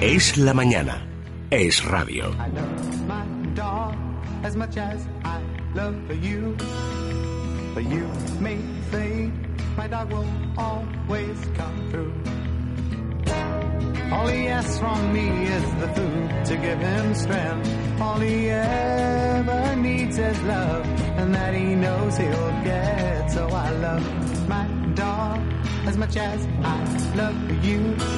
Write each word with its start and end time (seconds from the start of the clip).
Es 0.00 0.38
la 0.38 0.54
mañana. 0.54 1.02
Es 1.50 1.84
radio. 1.84 2.30
All 14.10 14.28
he 14.28 14.48
asks 14.48 14.78
from 14.78 15.12
me 15.12 15.46
is 15.46 15.74
the 15.80 15.88
food 15.88 16.44
to 16.44 16.56
give 16.56 16.78
him 16.78 17.14
strength. 17.14 18.00
All 18.00 18.20
he 18.20 18.50
ever 18.50 19.76
needs 19.76 20.16
is 20.16 20.42
love, 20.42 20.86
and 21.18 21.34
that 21.34 21.54
he 21.54 21.74
knows 21.74 22.16
he'll 22.16 22.52
get. 22.62 23.32
So 23.32 23.48
I 23.48 23.70
love 23.70 24.48
my 24.48 24.64
dog 24.94 25.40
as 25.86 25.96
much 25.96 26.16
as 26.16 26.46
I 26.62 27.14
love 27.16 27.64
you. 27.64 28.17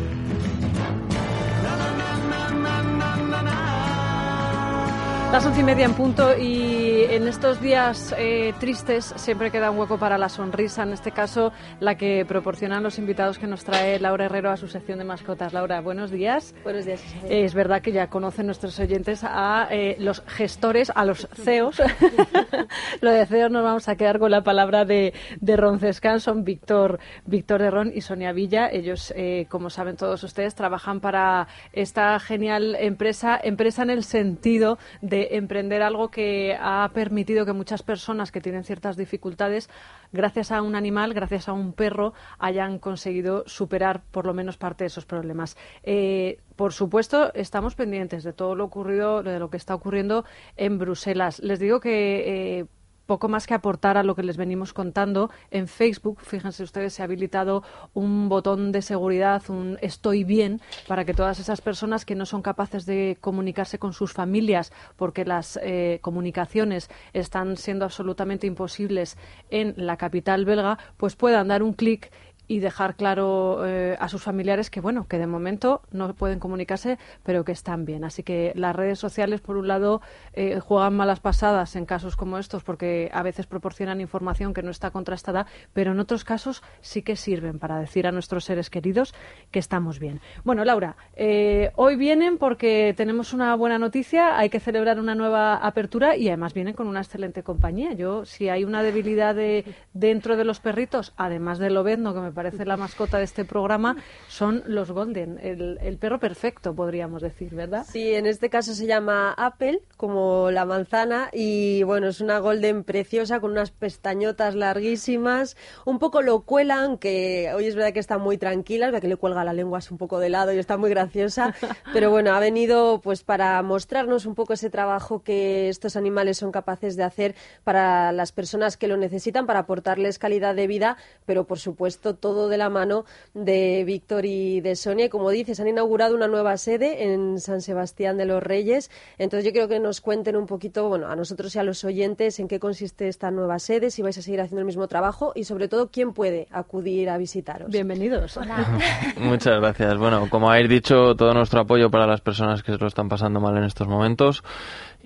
Las 5.31 5.45
once 5.45 5.61
y 5.61 5.63
media 5.63 5.85
en 5.85 5.93
punto 5.93 6.37
y 6.37 7.05
en 7.09 7.25
estos 7.25 7.61
días 7.61 8.13
eh, 8.17 8.53
tristes 8.59 9.13
siempre 9.15 9.49
queda 9.49 9.71
un 9.71 9.79
hueco 9.79 9.97
para 9.97 10.17
la 10.17 10.27
sonrisa, 10.27 10.83
en 10.83 10.91
este 10.91 11.11
caso 11.11 11.53
la 11.79 11.95
que 11.95 12.25
proporcionan 12.25 12.83
los 12.83 12.99
invitados 12.99 13.39
que 13.39 13.47
nos 13.47 13.63
trae 13.63 13.97
Laura 13.97 14.25
Herrero 14.25 14.51
a 14.51 14.57
su 14.57 14.67
sección 14.67 14.99
de 14.99 15.05
mascotas. 15.05 15.53
Laura, 15.53 15.79
buenos 15.79 16.11
días. 16.11 16.53
Buenos 16.63 16.85
días, 16.85 17.01
Isabel. 17.05 17.31
Es 17.31 17.53
verdad 17.53 17.81
que 17.81 17.93
ya 17.93 18.07
conocen 18.07 18.47
nuestros 18.47 18.77
oyentes 18.77 19.23
a 19.23 19.69
eh, 19.71 19.95
los 19.99 20.21
gestores, 20.27 20.91
a 20.93 21.05
los 21.05 21.25
CEOs. 21.33 21.81
Lo 22.99 23.11
de 23.11 23.25
CEOs 23.25 23.51
nos 23.51 23.63
vamos 23.63 23.87
a 23.87 23.95
quedar 23.95 24.19
con 24.19 24.31
la 24.31 24.43
palabra 24.43 24.83
de, 24.83 25.13
de 25.39 25.55
Roncescan, 25.55 26.19
son 26.19 26.43
Víctor, 26.43 26.99
Víctor 27.25 27.61
de 27.61 27.71
Ron 27.71 27.91
y 27.95 28.01
Sonia 28.01 28.33
Villa. 28.33 28.69
Ellos, 28.69 29.13
eh, 29.15 29.45
como 29.47 29.69
saben 29.69 29.95
todos 29.95 30.21
ustedes, 30.25 30.55
trabajan 30.55 30.99
para 30.99 31.47
esta 31.71 32.19
genial 32.19 32.75
empresa, 32.77 33.39
empresa 33.41 33.83
en 33.83 33.91
el 33.91 34.03
sentido 34.03 34.77
de 35.01 35.20
emprender 35.31 35.81
algo 35.81 36.09
que 36.09 36.57
ha 36.59 36.89
permitido 36.93 37.45
que 37.45 37.53
muchas 37.53 37.83
personas 37.83 38.31
que 38.31 38.41
tienen 38.41 38.63
ciertas 38.63 38.97
dificultades, 38.97 39.69
gracias 40.11 40.51
a 40.51 40.61
un 40.61 40.75
animal, 40.75 41.13
gracias 41.13 41.47
a 41.47 41.53
un 41.53 41.73
perro, 41.73 42.13
hayan 42.39 42.79
conseguido 42.79 43.43
superar 43.47 44.01
por 44.11 44.25
lo 44.25 44.33
menos 44.33 44.57
parte 44.57 44.83
de 44.83 44.87
esos 44.87 45.05
problemas. 45.05 45.57
Eh, 45.83 46.39
por 46.55 46.73
supuesto, 46.73 47.33
estamos 47.33 47.75
pendientes 47.75 48.23
de 48.23 48.33
todo 48.33 48.55
lo 48.55 48.65
ocurrido, 48.65 49.23
de 49.23 49.39
lo 49.39 49.49
que 49.49 49.57
está 49.57 49.75
ocurriendo 49.75 50.25
en 50.57 50.77
Bruselas. 50.77 51.39
Les 51.39 51.59
digo 51.59 51.79
que 51.79 52.59
eh, 52.59 52.65
poco 53.11 53.27
más 53.27 53.45
que 53.45 53.53
aportar 53.53 53.97
a 53.97 54.03
lo 54.03 54.15
que 54.15 54.23
les 54.23 54.37
venimos 54.37 54.71
contando. 54.71 55.31
En 55.49 55.67
Facebook, 55.67 56.21
fíjense 56.21 56.63
ustedes, 56.63 56.93
se 56.93 57.01
ha 57.01 57.05
habilitado 57.05 57.61
un 57.93 58.29
botón 58.29 58.71
de 58.71 58.81
seguridad, 58.81 59.41
un 59.49 59.77
estoy 59.81 60.23
bien, 60.23 60.61
para 60.87 61.03
que 61.03 61.13
todas 61.13 61.37
esas 61.37 61.59
personas 61.59 62.05
que 62.05 62.15
no 62.15 62.25
son 62.25 62.41
capaces 62.41 62.85
de 62.85 63.17
comunicarse 63.19 63.79
con 63.79 63.91
sus 63.91 64.13
familias 64.13 64.71
porque 64.95 65.25
las 65.25 65.59
eh, 65.61 65.99
comunicaciones 66.01 66.89
están 67.11 67.57
siendo 67.57 67.83
absolutamente 67.83 68.47
imposibles 68.47 69.17
en 69.49 69.73
la 69.75 69.97
capital 69.97 70.45
belga, 70.45 70.77
pues 70.95 71.17
puedan 71.17 71.49
dar 71.49 71.63
un 71.63 71.73
clic 71.73 72.13
y 72.51 72.59
dejar 72.59 72.97
claro 72.97 73.65
eh, 73.65 73.95
a 73.97 74.09
sus 74.09 74.23
familiares 74.23 74.69
que 74.69 74.81
bueno 74.81 75.07
que 75.07 75.17
de 75.17 75.25
momento 75.25 75.83
no 75.93 76.13
pueden 76.13 76.37
comunicarse 76.37 76.97
pero 77.23 77.45
que 77.45 77.53
están 77.53 77.85
bien. 77.85 78.03
Así 78.03 78.23
que 78.23 78.51
las 78.55 78.75
redes 78.75 78.99
sociales 78.99 79.39
por 79.39 79.55
un 79.55 79.69
lado 79.69 80.01
eh, 80.33 80.59
juegan 80.59 80.93
malas 80.93 81.21
pasadas 81.21 81.77
en 81.77 81.85
casos 81.85 82.17
como 82.17 82.37
estos 82.37 82.65
porque 82.65 83.09
a 83.13 83.23
veces 83.23 83.47
proporcionan 83.47 84.01
información 84.01 84.53
que 84.53 84.63
no 84.63 84.69
está 84.69 84.91
contrastada 84.91 85.45
pero 85.71 85.93
en 85.93 86.01
otros 86.01 86.25
casos 86.25 86.61
sí 86.81 87.03
que 87.03 87.15
sirven 87.15 87.57
para 87.57 87.79
decir 87.79 88.05
a 88.05 88.11
nuestros 88.11 88.43
seres 88.43 88.69
queridos 88.69 89.15
que 89.51 89.59
estamos 89.59 89.99
bien. 89.99 90.19
Bueno 90.43 90.65
Laura 90.65 90.97
eh, 91.15 91.71
hoy 91.77 91.95
vienen 91.95 92.37
porque 92.37 92.93
tenemos 92.97 93.31
una 93.31 93.55
buena 93.55 93.79
noticia 93.79 94.37
hay 94.37 94.49
que 94.49 94.59
celebrar 94.59 94.99
una 94.99 95.15
nueva 95.15 95.55
apertura 95.55 96.17
y 96.17 96.27
además 96.27 96.53
vienen 96.53 96.73
con 96.73 96.87
una 96.87 96.99
excelente 96.99 97.43
compañía. 97.43 97.93
Yo 97.93 98.25
si 98.25 98.49
hay 98.49 98.65
una 98.65 98.83
debilidad 98.83 99.35
de, 99.35 99.63
dentro 99.93 100.35
de 100.35 100.43
los 100.43 100.59
perritos 100.59 101.13
además 101.15 101.57
del 101.57 101.75
lobezno 101.75 102.13
que 102.13 102.19
me 102.19 102.31
parece 102.33 102.40
la 102.43 102.77
mascota 102.77 103.17
de 103.17 103.23
este 103.23 103.45
programa, 103.45 103.97
son 104.27 104.63
los 104.65 104.91
Golden, 104.91 105.39
el, 105.41 105.77
el, 105.81 105.97
perro 105.97 106.19
perfecto, 106.19 106.73
podríamos 106.73 107.21
decir, 107.21 107.53
¿verdad? 107.53 107.85
Sí, 107.89 108.13
en 108.13 108.25
este 108.25 108.49
caso 108.49 108.73
se 108.73 108.87
llama 108.87 109.33
Apple, 109.33 109.81
como 109.97 110.51
la 110.51 110.65
manzana, 110.65 111.29
y 111.33 111.83
bueno, 111.83 112.07
es 112.07 112.21
una 112.21 112.39
Golden 112.39 112.83
preciosa 112.83 113.39
con 113.39 113.51
unas 113.51 113.71
pestañotas 113.71 114.55
larguísimas, 114.55 115.57
un 115.85 115.99
poco 115.99 116.21
lo 116.21 116.41
cuelan, 116.41 116.97
que 116.97 117.51
hoy 117.55 117.65
es 117.65 117.75
verdad 117.75 117.93
que 117.93 117.99
está 117.99 118.17
muy 118.17 118.37
tranquila, 118.37 118.85
es 118.85 118.91
verdad 118.91 119.01
que 119.01 119.07
le 119.07 119.17
cuelga 119.17 119.43
la 119.43 119.53
lengua 119.53 119.79
así 119.79 119.89
un 119.91 119.97
poco 119.97 120.19
de 120.19 120.29
lado 120.29 120.53
y 120.53 120.57
está 120.57 120.77
muy 120.77 120.89
graciosa, 120.89 121.53
pero 121.93 122.09
bueno, 122.09 122.33
ha 122.33 122.39
venido 122.39 123.01
pues 123.01 123.23
para 123.23 123.61
mostrarnos 123.61 124.25
un 124.25 124.35
poco 124.35 124.53
ese 124.53 124.69
trabajo 124.69 125.23
que 125.23 125.69
estos 125.69 125.95
animales 125.95 126.37
son 126.37 126.51
capaces 126.51 126.95
de 126.95 127.03
hacer 127.03 127.35
para 127.63 128.11
las 128.11 128.31
personas 128.31 128.77
que 128.77 128.87
lo 128.87 128.97
necesitan, 128.97 129.45
para 129.45 129.59
aportarles 129.59 130.19
calidad 130.19 130.55
de 130.55 130.67
vida, 130.67 130.97
pero 131.25 131.45
por 131.45 131.59
supuesto 131.59 132.15
todo 132.15 132.30
de 132.33 132.57
la 132.57 132.69
mano 132.69 133.05
de 133.33 133.83
Víctor 133.85 134.25
y 134.25 134.61
de 134.61 134.75
Sonia. 134.75 135.05
Y 135.05 135.09
como 135.09 135.29
dices, 135.29 135.59
han 135.59 135.67
inaugurado 135.67 136.15
una 136.15 136.27
nueva 136.27 136.57
sede 136.57 137.11
en 137.11 137.39
San 137.39 137.61
Sebastián 137.61 138.17
de 138.17 138.25
los 138.25 138.41
Reyes. 138.41 138.89
Entonces 139.17 139.45
yo 139.45 139.51
quiero 139.51 139.67
que 139.67 139.79
nos 139.79 140.01
cuenten 140.01 140.35
un 140.35 140.45
poquito, 140.45 140.87
bueno, 140.87 141.07
a 141.07 141.15
nosotros 141.15 141.55
y 141.55 141.59
a 141.59 141.63
los 141.63 141.83
oyentes, 141.83 142.39
en 142.39 142.47
qué 142.47 142.59
consiste 142.59 143.07
esta 143.07 143.31
nueva 143.31 143.59
sede, 143.59 143.91
si 143.91 144.01
vais 144.01 144.17
a 144.17 144.21
seguir 144.21 144.41
haciendo 144.41 144.61
el 144.61 144.65
mismo 144.65 144.87
trabajo 144.87 145.31
y 145.35 145.43
sobre 145.43 145.67
todo 145.67 145.89
quién 145.91 146.13
puede 146.13 146.47
acudir 146.51 147.09
a 147.09 147.17
visitaros. 147.17 147.69
Bienvenidos. 147.69 148.39
Muchas 149.17 149.59
gracias. 149.59 149.97
Bueno, 149.97 150.29
como 150.29 150.49
habéis 150.49 150.69
dicho, 150.69 151.15
todo 151.15 151.33
nuestro 151.33 151.61
apoyo 151.61 151.89
para 151.89 152.07
las 152.07 152.21
personas 152.21 152.63
que 152.63 152.71
se 152.71 152.77
lo 152.77 152.87
están 152.87 153.09
pasando 153.09 153.39
mal 153.39 153.57
en 153.57 153.63
estos 153.63 153.87
momentos. 153.87 154.43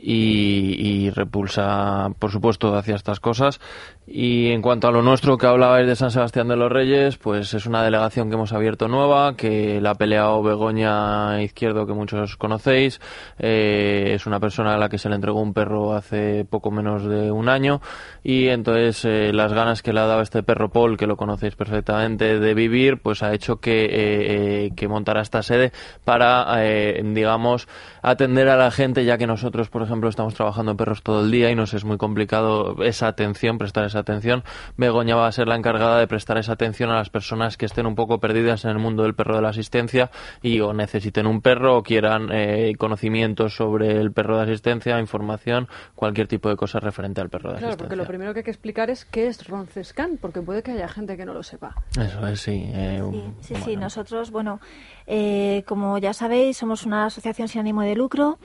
Y, 0.08 1.10
repulsa, 1.10 2.10
por 2.20 2.30
supuesto, 2.30 2.76
hacia 2.76 2.96
estas 2.96 3.20
cosas. 3.20 3.60
Y 4.06 4.52
en 4.52 4.62
cuanto 4.62 4.88
a 4.88 4.92
lo 4.92 5.02
nuestro 5.02 5.36
que 5.36 5.48
hablabais 5.48 5.88
de 5.88 5.96
San 5.96 6.12
Sebastián 6.12 6.48
de 6.48 6.56
los 6.56 6.72
Reyes, 6.72 7.18
pues 7.18 7.56
es 7.56 7.66
una 7.66 7.84
delegación 7.84 8.30
que 8.30 8.36
hemos 8.36 8.54
abierto 8.54 8.88
nueva, 8.88 9.36
que 9.36 9.82
la 9.82 9.92
ha 9.92 9.96
peleado 9.96 10.44
Begoña 10.44 11.42
Izquierdo, 11.42 11.88
que 11.88 11.94
muchos 11.94 12.38
conocéis. 12.38 13.02
Eh, 13.40 14.12
es 14.14 14.28
una 14.28 14.40
persona 14.40 14.76
a 14.76 14.78
la 14.78 14.90
que 14.90 15.00
se 15.00 15.10
le 15.10 15.16
entregó 15.16 15.42
un 15.42 15.56
perro 15.56 15.96
hace 15.96 16.46
poco 16.46 16.70
menos 16.70 17.04
de 17.04 17.32
un 17.32 17.50
año. 17.50 17.82
Y 18.24 18.50
entonces 18.50 19.06
eh, 19.06 19.32
las 19.34 19.54
ganas 19.54 19.82
que 19.82 19.92
le 19.92 20.02
ha 20.02 20.06
dado 20.06 20.22
este 20.22 20.44
perro 20.44 20.70
Paul, 20.70 20.98
que 20.98 21.08
lo 21.08 21.18
conocéis 21.18 21.56
perfectamente, 21.56 22.40
de 22.40 22.54
vivir, 22.54 23.02
pues 23.02 23.24
ha 23.24 23.34
hecho 23.34 23.56
que, 23.56 23.88
eh, 23.90 24.72
que 24.76 24.88
montara 24.88 25.22
esta 25.22 25.42
sede 25.42 25.72
para, 26.04 26.60
digamos, 27.02 27.68
atender 28.04 28.50
a 28.50 28.56
la 28.56 28.70
gente, 28.70 29.04
ya 29.04 29.18
que 29.18 29.26
nosotros, 29.26 29.70
por 29.70 29.82
ejemplo, 29.82 29.95
estamos 30.10 30.34
trabajando 30.34 30.72
en 30.72 30.78
perros 30.78 31.02
todo 31.02 31.24
el 31.24 31.32
día 31.32 31.50
y 31.52 31.56
nos 31.56 31.74
es 31.74 31.86
muy 31.86 31.98
complicado 31.98 32.76
esa 32.84 33.08
atención, 33.08 33.58
prestar 33.58 33.86
esa 33.86 34.00
atención. 34.00 34.44
Begoña 34.78 35.16
va 35.16 35.28
a 35.28 35.32
ser 35.32 35.48
la 35.48 35.56
encargada 35.56 36.00
de 36.00 36.08
prestar 36.08 36.38
esa 36.38 36.54
atención 36.54 36.90
a 36.92 36.96
las 36.96 37.10
personas 37.10 37.58
que 37.58 37.66
estén 37.66 37.86
un 37.86 37.96
poco 37.96 38.20
perdidas 38.20 38.66
en 38.66 38.72
el 38.72 38.80
mundo 38.80 39.04
del 39.04 39.16
perro 39.16 39.36
de 39.36 39.42
la 39.42 39.50
asistencia 39.50 40.12
y 40.42 40.60
o 40.60 40.74
necesiten 40.74 41.28
un 41.28 41.42
perro 41.42 41.78
o 41.78 41.84
quieran 41.84 42.30
eh, 42.32 42.74
conocimientos 42.78 43.56
sobre 43.56 44.00
el 44.00 44.12
perro 44.12 44.38
de 44.38 44.44
asistencia, 44.44 45.00
información, 45.00 45.68
cualquier 45.96 46.28
tipo 46.28 46.50
de 46.50 46.56
cosa 46.56 46.80
referente 46.80 47.22
al 47.22 47.30
perro 47.30 47.50
de 47.50 47.58
claro, 47.58 47.68
asistencia. 47.68 47.78
porque 47.78 47.96
lo 47.96 48.08
primero 48.08 48.34
que 48.34 48.40
hay 48.40 48.44
que 48.44 48.52
explicar 48.52 48.90
es 48.90 49.06
qué 49.06 49.28
es 49.28 49.48
Roncescan, 49.48 50.18
porque 50.18 50.42
puede 50.42 50.64
que 50.64 50.72
haya 50.72 50.88
gente 50.88 51.18
que 51.18 51.26
no 51.26 51.34
lo 51.34 51.44
sepa. 51.44 51.76
Eso 51.92 52.28
es, 52.28 52.42
sí. 52.42 52.70
Eh, 52.74 53.02
sí, 53.12 53.24
sí, 53.42 53.54
bueno. 53.54 53.66
sí, 53.66 53.76
nosotros, 53.78 54.32
bueno, 54.32 54.60
eh, 55.08 55.64
como 55.68 55.98
ya 55.98 56.14
sabéis, 56.14 56.58
somos 56.58 56.86
una 56.86 57.06
asociación 57.06 57.48
sin 57.48 57.62
ánimo 57.62 57.82
de 57.82 57.96
lucro 57.96 58.38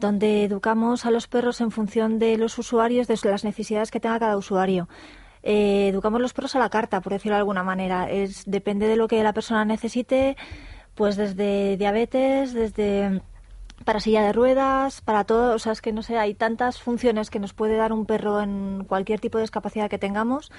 donde 0.00 0.44
educamos 0.44 1.06
a 1.06 1.10
los 1.10 1.28
perros 1.28 1.60
en 1.60 1.70
función 1.70 2.18
de 2.18 2.36
los 2.36 2.58
usuarios, 2.58 3.06
de 3.06 3.18
las 3.24 3.44
necesidades 3.44 3.90
que 3.90 4.00
tenga 4.00 4.18
cada 4.18 4.36
usuario. 4.36 4.88
Eh, 5.42 5.88
educamos 5.88 6.20
los 6.20 6.32
perros 6.32 6.56
a 6.56 6.58
la 6.58 6.70
carta, 6.70 7.00
por 7.00 7.12
decirlo 7.12 7.36
de 7.36 7.40
alguna 7.40 7.62
manera. 7.62 8.10
Es, 8.10 8.44
depende 8.46 8.88
de 8.88 8.96
lo 8.96 9.08
que 9.08 9.22
la 9.22 9.32
persona 9.32 9.64
necesite, 9.64 10.36
pues 10.94 11.16
desde 11.16 11.76
diabetes, 11.76 12.52
desde 12.52 13.22
para 13.84 14.00
silla 14.00 14.22
de 14.22 14.32
ruedas, 14.32 15.00
para 15.00 15.24
todo, 15.24 15.54
o 15.54 15.58
sea, 15.58 15.72
es 15.72 15.80
que 15.80 15.92
no 15.92 16.02
sé, 16.02 16.18
hay 16.18 16.34
tantas 16.34 16.82
funciones 16.82 17.30
que 17.30 17.38
nos 17.38 17.54
puede 17.54 17.76
dar 17.76 17.94
un 17.94 18.04
perro 18.04 18.42
en 18.42 18.84
cualquier 18.84 19.20
tipo 19.20 19.38
de 19.38 19.44
discapacidad 19.44 19.88
que 19.88 19.98
tengamos 19.98 20.50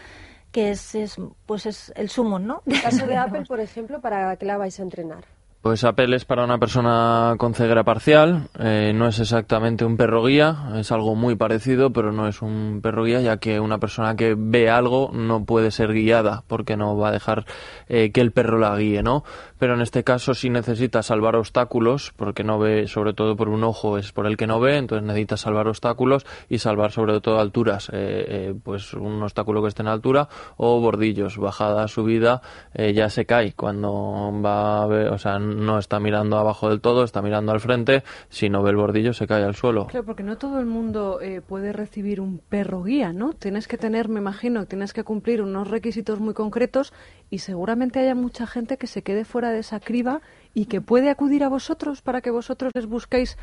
que 0.51 0.71
es, 0.71 0.95
es 0.95 1.17
pues 1.45 1.65
es 1.65 1.91
el 1.95 2.09
sumo, 2.09 2.39
¿no? 2.39 2.61
En 2.65 2.75
el 2.75 2.81
caso 2.81 3.07
de 3.07 3.17
Apple, 3.17 3.43
por 3.47 3.59
ejemplo, 3.59 4.01
¿para 4.01 4.35
qué 4.35 4.45
la 4.45 4.57
vais 4.57 4.79
a 4.79 4.83
entrenar? 4.83 5.23
Pues 5.61 5.83
Apple 5.83 6.15
es 6.15 6.25
para 6.25 6.43
una 6.43 6.57
persona 6.57 7.35
con 7.37 7.53
ceguera 7.53 7.83
parcial, 7.83 8.47
eh, 8.57 8.93
no 8.95 9.07
es 9.07 9.19
exactamente 9.19 9.85
un 9.85 9.95
perro 9.95 10.25
guía, 10.25 10.71
es 10.77 10.91
algo 10.91 11.13
muy 11.13 11.35
parecido, 11.35 11.93
pero 11.93 12.11
no 12.11 12.27
es 12.27 12.41
un 12.41 12.79
perro 12.81 13.03
guía, 13.03 13.21
ya 13.21 13.37
que 13.37 13.59
una 13.59 13.77
persona 13.77 14.15
que 14.15 14.33
ve 14.35 14.71
algo 14.71 15.11
no 15.13 15.45
puede 15.45 15.69
ser 15.69 15.93
guiada, 15.93 16.43
porque 16.47 16.77
no 16.77 16.97
va 16.97 17.09
a 17.09 17.11
dejar 17.11 17.45
eh, 17.89 18.11
que 18.11 18.21
el 18.21 18.31
perro 18.31 18.57
la 18.57 18.75
guíe, 18.75 19.03
¿no? 19.03 19.23
Pero 19.59 19.75
en 19.75 19.81
este 19.81 20.03
caso 20.03 20.33
sí 20.33 20.49
necesita 20.49 21.03
salvar 21.03 21.35
obstáculos, 21.35 22.11
porque 22.15 22.43
no 22.43 22.57
ve, 22.57 22.87
sobre 22.87 23.13
todo 23.13 23.35
por 23.35 23.47
un 23.47 23.63
ojo 23.63 23.99
es 23.99 24.11
por 24.11 24.25
el 24.25 24.37
que 24.37 24.47
no 24.47 24.59
ve, 24.59 24.77
entonces 24.77 25.05
necesita 25.05 25.37
salvar 25.37 25.67
obstáculos 25.67 26.25
y 26.49 26.57
salvar 26.57 26.91
sobre 26.91 27.21
todo 27.21 27.39
alturas, 27.39 27.91
eh, 27.93 28.55
pues 28.63 28.95
un 28.95 29.21
obstáculo 29.21 29.61
que 29.61 29.67
esté 29.67 29.83
en 29.83 29.89
altura 29.89 30.27
o 30.57 30.81
bordillos, 30.81 31.37
bajada, 31.37 31.87
subida, 31.87 32.41
ya 32.73 33.09
se 33.09 33.27
cae 33.27 33.53
cuando 33.53 34.31
va 34.43 34.81
a 34.81 34.87
ver, 34.87 35.09
o 35.09 35.19
sea, 35.19 35.37
no 35.57 35.77
está 35.77 35.99
mirando 35.99 36.37
abajo 36.37 36.69
del 36.69 36.81
todo, 36.81 37.03
está 37.03 37.21
mirando 37.21 37.51
al 37.51 37.59
frente, 37.59 38.03
si 38.29 38.49
no 38.49 38.63
ve 38.63 38.71
el 38.71 38.77
bordillo 38.77 39.13
se 39.13 39.27
cae 39.27 39.43
al 39.43 39.55
suelo. 39.55 39.87
Claro, 39.87 40.05
porque 40.05 40.23
no 40.23 40.37
todo 40.37 40.59
el 40.59 40.65
mundo 40.65 41.19
eh, 41.21 41.41
puede 41.41 41.73
recibir 41.73 42.21
un 42.21 42.39
perro 42.39 42.83
guía, 42.83 43.13
¿no? 43.13 43.33
Tienes 43.33 43.67
que 43.67 43.77
tener, 43.77 44.09
me 44.09 44.19
imagino, 44.19 44.65
tienes 44.65 44.93
que 44.93 45.03
cumplir 45.03 45.41
unos 45.41 45.69
requisitos 45.69 46.19
muy 46.19 46.33
concretos 46.33 46.93
y 47.29 47.39
seguramente 47.39 47.99
haya 47.99 48.15
mucha 48.15 48.47
gente 48.47 48.77
que 48.77 48.87
se 48.87 49.03
quede 49.03 49.25
fuera 49.25 49.51
de 49.51 49.59
esa 49.59 49.79
criba 49.79 50.21
y 50.53 50.65
que 50.65 50.81
puede 50.81 51.09
acudir 51.09 51.43
a 51.43 51.49
vosotros 51.49 52.01
para 52.01 52.21
que 52.21 52.31
vosotros 52.31 52.71
les 52.75 52.85
busquéis 52.85 53.37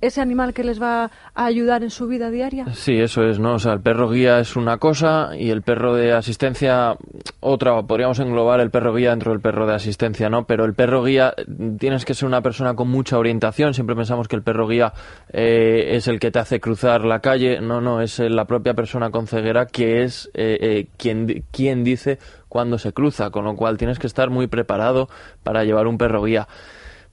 ese 0.00 0.20
animal 0.20 0.52
que 0.52 0.64
les 0.64 0.80
va 0.80 1.10
a 1.34 1.44
ayudar 1.44 1.82
en 1.82 1.90
su 1.90 2.06
vida 2.06 2.30
diaria? 2.30 2.66
Sí, 2.74 2.98
eso 2.98 3.24
es, 3.24 3.38
¿no? 3.38 3.54
O 3.54 3.58
sea, 3.58 3.72
el 3.72 3.80
perro 3.80 4.10
guía 4.10 4.38
es 4.38 4.56
una 4.56 4.78
cosa 4.78 5.30
y 5.36 5.50
el 5.50 5.62
perro 5.62 5.94
de 5.94 6.12
asistencia 6.12 6.96
otra. 7.40 7.82
Podríamos 7.82 8.18
englobar 8.18 8.60
el 8.60 8.70
perro 8.70 8.94
guía 8.94 9.10
dentro 9.10 9.32
del 9.32 9.40
perro 9.40 9.66
de 9.66 9.74
asistencia, 9.74 10.28
¿no? 10.28 10.44
Pero 10.44 10.64
el 10.64 10.74
perro 10.74 11.02
guía 11.02 11.34
tienes 11.78 12.04
que 12.04 12.14
ser 12.14 12.26
una 12.26 12.42
persona 12.42 12.74
con 12.74 12.88
mucha 12.88 13.18
orientación. 13.18 13.74
Siempre 13.74 13.96
pensamos 13.96 14.28
que 14.28 14.36
el 14.36 14.42
perro 14.42 14.68
guía 14.68 14.92
eh, 15.32 15.96
es 15.96 16.08
el 16.08 16.20
que 16.20 16.30
te 16.30 16.38
hace 16.38 16.60
cruzar 16.60 17.04
la 17.04 17.20
calle. 17.20 17.60
No, 17.60 17.80
no, 17.80 18.00
es 18.00 18.18
la 18.18 18.44
propia 18.44 18.74
persona 18.74 19.10
con 19.10 19.26
ceguera 19.26 19.66
que 19.66 20.02
es 20.02 20.30
eh, 20.34 20.58
eh, 20.60 20.86
quien, 20.96 21.44
quien 21.50 21.84
dice 21.84 22.18
cuándo 22.48 22.78
se 22.78 22.92
cruza, 22.92 23.30
con 23.30 23.44
lo 23.44 23.56
cual 23.56 23.78
tienes 23.78 23.98
que 23.98 24.06
estar 24.06 24.30
muy 24.30 24.46
preparado 24.46 25.08
para 25.42 25.64
llevar 25.64 25.86
un 25.86 25.98
perro 25.98 26.22
guía. 26.22 26.46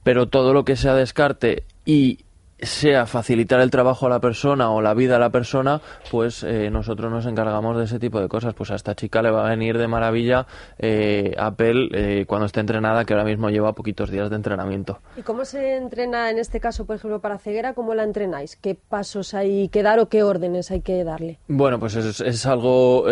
Pero 0.02 0.28
todo 0.28 0.52
lo 0.52 0.64
que 0.64 0.76
sea 0.76 0.94
descarte 0.94 1.64
y 1.84 2.18
sea 2.62 3.06
facilitar 3.06 3.60
el 3.60 3.70
trabajo 3.70 4.06
a 4.06 4.08
la 4.08 4.20
persona 4.20 4.70
o 4.70 4.80
la 4.80 4.94
vida 4.94 5.16
a 5.16 5.18
la 5.18 5.30
persona, 5.30 5.80
pues 6.10 6.42
eh, 6.42 6.70
nosotros 6.70 7.10
nos 7.10 7.26
encargamos 7.26 7.76
de 7.76 7.84
ese 7.84 7.98
tipo 7.98 8.20
de 8.20 8.28
cosas. 8.28 8.54
Pues 8.54 8.70
a 8.70 8.76
esta 8.76 8.94
chica 8.94 9.20
le 9.22 9.30
va 9.30 9.46
a 9.46 9.50
venir 9.50 9.78
de 9.78 9.88
maravilla 9.88 10.46
eh, 10.78 11.34
Apple 11.38 11.88
eh, 11.92 12.24
cuando 12.26 12.46
esté 12.46 12.60
entrenada, 12.60 13.04
que 13.04 13.12
ahora 13.12 13.24
mismo 13.24 13.50
lleva 13.50 13.72
poquitos 13.72 14.10
días 14.10 14.30
de 14.30 14.36
entrenamiento. 14.36 15.00
¿Y 15.16 15.22
cómo 15.22 15.44
se 15.44 15.76
entrena 15.76 16.30
en 16.30 16.38
este 16.38 16.60
caso, 16.60 16.86
por 16.86 16.96
ejemplo, 16.96 17.20
para 17.20 17.38
ceguera? 17.38 17.74
¿Cómo 17.74 17.94
la 17.94 18.04
entrenáis? 18.04 18.56
¿Qué 18.56 18.74
pasos 18.74 19.34
hay 19.34 19.68
que 19.68 19.82
dar 19.82 19.98
o 19.98 20.08
qué 20.08 20.22
órdenes 20.22 20.70
hay 20.70 20.80
que 20.80 21.02
darle? 21.04 21.38
Bueno, 21.48 21.78
pues 21.80 21.96
es, 21.96 22.20
es 22.20 22.46
algo 22.46 23.04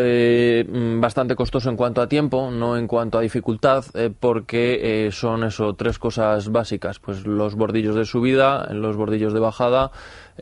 bastante 1.00 1.34
costoso 1.34 1.70
en 1.70 1.76
cuanto 1.76 2.00
a 2.00 2.08
tiempo, 2.08 2.50
no 2.50 2.76
en 2.76 2.86
cuanto 2.86 3.18
a 3.18 3.20
dificultad, 3.20 3.84
porque 4.20 5.08
son 5.12 5.44
eso, 5.44 5.74
tres 5.74 5.98
cosas 5.98 6.50
básicas. 6.50 6.98
Pues 6.98 7.26
los 7.26 7.54
bordillos 7.56 7.96
de 7.96 8.04
subida, 8.04 8.72
los 8.72 8.96
bordillos 8.96 9.32
de 9.32 9.39
bajada 9.40 9.90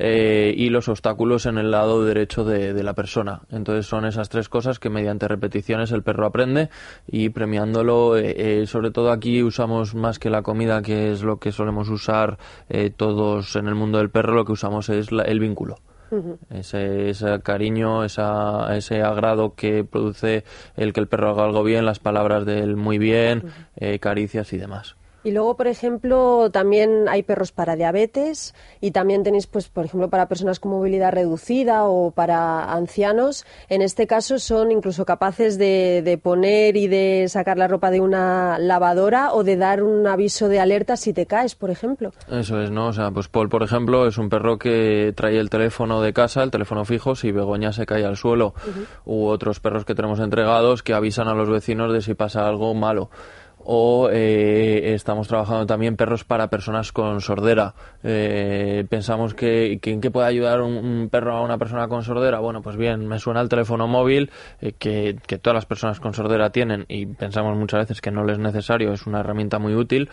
eh, 0.01 0.55
y 0.57 0.71
los 0.71 0.89
obstáculos 0.89 1.47
en 1.47 1.59
el 1.59 1.73
lado 1.73 2.05
derecho 2.05 2.45
de, 2.45 2.83
la 2.83 2.95
persona. 2.95 3.41
Entonces 3.51 3.87
son 3.87 4.05
esas 4.05 4.29
tres 4.29 4.49
cosas 4.49 4.79
que 4.79 4.91
mediante 4.91 5.27
repeticiones 5.27 5.91
el 5.91 6.05
perro 6.05 6.27
aprende 6.27 6.71
y 7.09 7.31
premiándolo, 7.31 8.17
eh, 8.17 8.61
eh, 8.61 8.67
sobre 8.67 8.93
todo 8.93 9.11
aquí 9.11 9.43
usamos 9.43 9.97
más 9.97 10.21
que 10.21 10.31
la 10.31 10.43
comida, 10.43 10.83
que 10.83 11.11
es 11.11 11.25
lo 11.25 11.39
que 11.39 11.51
solemos 11.51 11.89
usar 11.89 12.39
todos 12.97 13.57
en 13.57 13.67
el 13.67 13.75
mundo 13.75 13.99
del 13.99 14.11
perro, 14.11 14.35
lo 14.35 14.45
que 14.45 14.53
usamos 14.53 14.89
es 14.89 15.09
el 15.11 15.41
vínculo. 15.41 15.77
ese, 16.51 17.41
cariño, 17.43 18.05
esa, 18.05 18.77
ese 18.77 19.03
agrado 19.03 19.55
que 19.55 19.85
produce 19.85 20.45
el 20.77 20.93
que 20.93 21.01
el 21.01 21.09
perro 21.09 21.31
haga 21.31 21.45
algo 21.45 21.65
bien, 21.65 21.85
las 21.85 21.99
palabras 21.99 22.47
del 22.47 22.77
muy 22.77 22.99
bien, 22.99 23.51
caricias 24.01 24.53
y 24.53 24.59
demás. 24.59 24.98
Y 25.29 25.31
luego, 25.31 25.57
por 25.57 25.67
ejemplo, 25.67 26.49
también 26.51 27.07
hay 27.07 27.23
perros 27.23 27.53
para 27.53 27.77
diabetes 27.77 28.55
y 28.81 28.93
también 28.93 29.25
tenéis, 29.25 29.47
pues, 29.47 29.69
por 29.69 29.85
ejemplo, 29.85 30.09
para 30.09 30.27
personas 30.27 30.59
con 30.59 30.71
movilidad 30.71 31.13
reducida 31.13 31.85
o 31.85 32.13
para 32.13 32.73
ancianos. 32.73 33.45
En 33.69 33.83
este 33.83 34.07
caso 34.07 34.39
son 34.39 34.73
incluso 34.73 35.05
capaces 35.05 35.59
de, 35.59 36.01
de, 36.03 36.17
poner 36.17 36.79
y 36.79 36.87
de 36.87 37.27
sacar 37.29 37.59
la 37.59 37.69
ropa 37.69 37.91
de 37.91 38.01
una 38.01 38.59
lavadora 38.59 39.35
o 39.35 39.45
de 39.45 39.59
dar 39.59 39.83
un 39.83 40.07
aviso 40.07 40.49
de 40.49 40.61
alerta 40.61 40.97
si 40.97 41.13
te 41.13 41.27
caes, 41.27 41.55
por 41.55 41.69
ejemplo. 41.69 42.11
Eso 42.31 42.63
es, 42.63 42.71
¿no? 42.71 42.87
O 42.87 42.93
sea, 42.95 43.11
pues 43.11 43.29
Paul, 43.29 43.51
por 43.51 43.63
ejemplo, 43.63 44.07
es 44.07 44.17
un 44.17 44.31
perro 44.31 44.59
que 44.59 45.13
trae 45.15 45.39
el 45.39 45.51
teléfono 45.51 46.01
de 46.01 46.15
casa, 46.15 46.43
el 46.43 46.51
teléfono 46.51 46.87
fijo, 46.87 47.17
si 47.17 47.33
Begoña 47.33 47.75
se 47.75 47.85
cae 47.85 48.07
al 48.07 48.17
suelo. 48.17 48.55
U 49.05 49.27
otros 49.27 49.61
perros 49.61 49.85
que 49.85 49.95
tenemos 49.95 50.21
entregados 50.21 50.83
que 50.83 50.95
avisan 50.95 51.29
a 51.29 51.35
los 51.35 51.51
vecinos 51.51 51.93
de 51.93 52.01
si 52.01 52.15
pasa 52.15 52.49
algo 52.49 52.73
malo 52.73 53.11
o 53.71 54.09
eh, 54.11 54.95
estamos 54.95 55.29
trabajando 55.29 55.67
también 55.67 55.95
perros 55.95 56.25
para 56.25 56.49
personas 56.49 56.91
con 56.91 57.21
sordera. 57.21 57.75
Eh, 58.03 58.87
pensamos 58.89 59.35
que, 59.35 59.79
que, 59.83 59.91
en 59.91 60.01
qué 60.01 60.11
puede 60.11 60.27
ayudar 60.27 60.63
un, 60.63 61.11
perro 61.11 61.37
a 61.37 61.43
una 61.43 61.59
persona 61.59 61.87
con 61.87 62.03
sordera. 62.03 62.39
Bueno, 62.39 62.63
pues 62.63 62.79
bien, 62.79 63.07
me 63.07 63.19
suena 63.19 63.43
el 63.43 63.51
teléfono 63.51 63.87
móvil 63.87 64.31
eh, 64.63 64.73
que, 64.73 65.19
que, 65.27 65.37
todas 65.37 65.55
las 65.55 65.67
personas 65.67 66.01
con 66.01 66.15
sordera 66.15 66.49
tienen 66.49 66.87
y 66.89 67.05
pensamos 67.05 67.59
muchas 67.59 67.81
veces 67.81 68.01
que 68.01 68.11
no 68.11 68.25
les 68.25 68.39
es 68.39 68.39
necesario, 68.39 68.91
es 68.95 69.07
una 69.07 69.21
herramienta 69.21 69.59
muy 69.59 69.75
útil. 69.75 70.09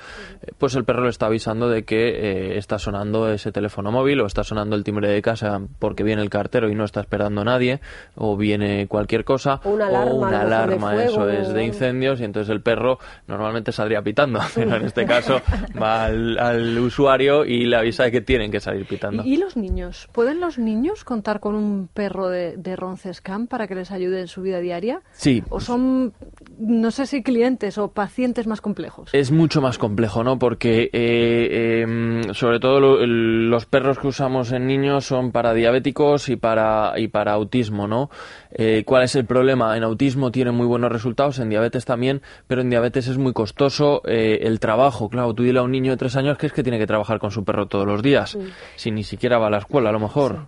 pues 0.58 0.76
el 0.76 0.84
perro 0.84 1.04
le 1.04 1.10
está 1.10 1.28
avisando 1.28 1.70
de 1.70 1.86
que 1.86 2.58
está 2.58 2.78
sonando 2.78 3.32
ese 3.32 3.54
teléfono 3.54 3.90
móvil 3.90 4.20
o 4.20 4.26
está 4.26 4.44
sonando 4.44 4.76
el 4.76 4.84
timbre 4.84 5.08
de 5.08 5.22
casa 5.22 5.62
porque 5.80 6.04
viene 6.04 6.22
el 6.22 6.30
cartero 6.30 6.70
y 6.70 6.76
no 6.76 6.84
está 6.84 7.00
esperando 7.00 7.40
a 7.40 7.46
nadie 7.46 7.80
o 8.16 8.36
viene 8.36 8.88
cualquier 8.88 9.24
cosa 9.24 9.62
o 9.64 9.70
una 9.70 9.88
alarma, 9.88 10.14
una 10.14 10.42
alarma 10.42 11.04
eso 11.04 11.30
es 11.30 11.54
de 11.54 11.64
incendios 11.64 12.20
y 12.20 12.26
entonces 12.26 12.50
el 12.50 12.62
perro 12.62 13.00
normalmente 13.28 13.45
normalmente 13.46 13.72
saldría 13.72 14.02
pitando, 14.02 14.40
pero 14.56 14.76
en 14.76 14.86
este 14.86 15.06
caso 15.06 15.42
va 15.82 16.06
al, 16.06 16.78
usuario 16.80 17.46
y 17.46 17.66
le 17.66 17.78
avisa 17.78 18.04
de 18.04 18.12
que 18.12 18.22
tienen 18.22 18.52
que 18.52 18.60
salir 18.60 18.86
pitando. 18.86 19.24
¿Y, 19.24 19.38
los 19.38 19.56
niños? 19.56 20.10
¿Pueden 20.12 20.40
los 20.40 20.58
niños 20.58 21.04
contar 21.04 21.40
con 21.40 21.56
un 21.56 21.88
perro 21.94 22.30
de, 22.30 22.58
de 22.58 22.76
Roncescan 22.76 23.48
para 23.48 23.68
que 23.68 23.76
les 23.76 23.92
ayude 23.92 24.22
en 24.22 24.28
su 24.28 24.42
vida 24.42 24.60
diaria? 24.60 25.02
Sí. 25.12 25.44
¿O 25.50 25.60
son, 25.60 26.14
no 26.58 26.92
sé 26.92 27.06
si 27.06 27.22
clientes 27.22 27.78
o 27.78 27.90
pacientes 27.90 28.48
más 28.48 28.62
complejos? 28.62 29.10
Es 29.14 29.32
mucho 29.32 29.62
más 29.62 29.78
complejo, 29.78 30.24
¿no? 30.24 30.40
Porque 30.40 30.90
eh, 30.92 31.82
em, 31.82 32.34
sobre 32.34 32.60
todo 32.60 33.06
los 33.06 33.66
perros 33.66 34.00
que 34.00 34.08
usamos 34.08 34.52
en 34.52 34.68
niños 34.68 35.06
son 35.06 35.32
para 35.32 35.54
diabéticos 35.54 36.30
y 36.30 36.36
para, 36.36 36.94
y 36.98 37.08
para 37.08 37.34
autismo, 37.34 37.88
¿no? 37.88 38.10
Eh, 38.52 38.84
¿Cuál 38.86 39.04
es 39.04 39.16
el 39.16 39.26
problema? 39.26 39.76
En 39.78 39.84
autismo 39.84 40.32
tiene 40.32 40.52
muy 40.52 40.66
buenos 40.66 40.92
resultados, 40.92 41.40
en 41.40 41.50
diabetes 41.50 41.86
también, 41.86 42.22
pero 42.48 42.62
en 42.62 42.70
diabetes 42.70 43.08
es 43.08 43.18
muy 43.18 43.34
costoso 43.36 44.02
eh, 44.06 44.40
el 44.44 44.60
trabajo. 44.60 45.10
Claro, 45.10 45.34
tú 45.36 45.44
dile 45.44 45.60
a 45.60 45.62
un 45.62 45.72
niño 45.72 45.92
de 45.92 45.98
tres 45.98 46.16
años 46.16 46.40
que 46.40 46.48
es 46.48 46.54
que 46.54 46.64
tiene 46.64 46.80
que 46.80 46.88
trabajar 46.88 47.20
con 47.20 47.30
su 47.30 47.44
perro 47.44 47.68
todos 47.68 47.86
los 47.86 48.02
días, 48.02 48.36
si 48.76 48.90
ni 48.90 49.04
siquiera 49.04 49.38
va 49.38 49.48
a 49.48 49.50
la 49.52 49.60
escuela 49.60 49.90
a 49.90 49.92
lo 49.92 50.00
mejor. 50.00 50.48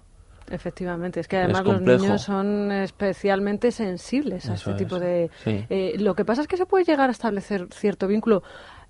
Efectivamente, 0.49 1.19
es 1.19 1.27
que 1.27 1.35
además 1.37 1.65
los 1.65 1.81
niños 1.81 2.21
son 2.21 2.71
especialmente 2.71 3.71
sensibles 3.71 4.49
a 4.49 4.53
este 4.53 4.73
tipo 4.73 4.97
de... 4.97 5.29
Eh, 5.45 5.95
lo 5.99 6.15
que 6.15 6.23
pasa 6.23 6.41
es 6.41 6.47
que 6.47 6.55
se 6.55 6.65
puede 6.65 6.85
llegar 6.85 7.09
a 7.09 7.11
establecer 7.11 7.67
cierto 7.71 8.07
vínculo. 8.07 8.41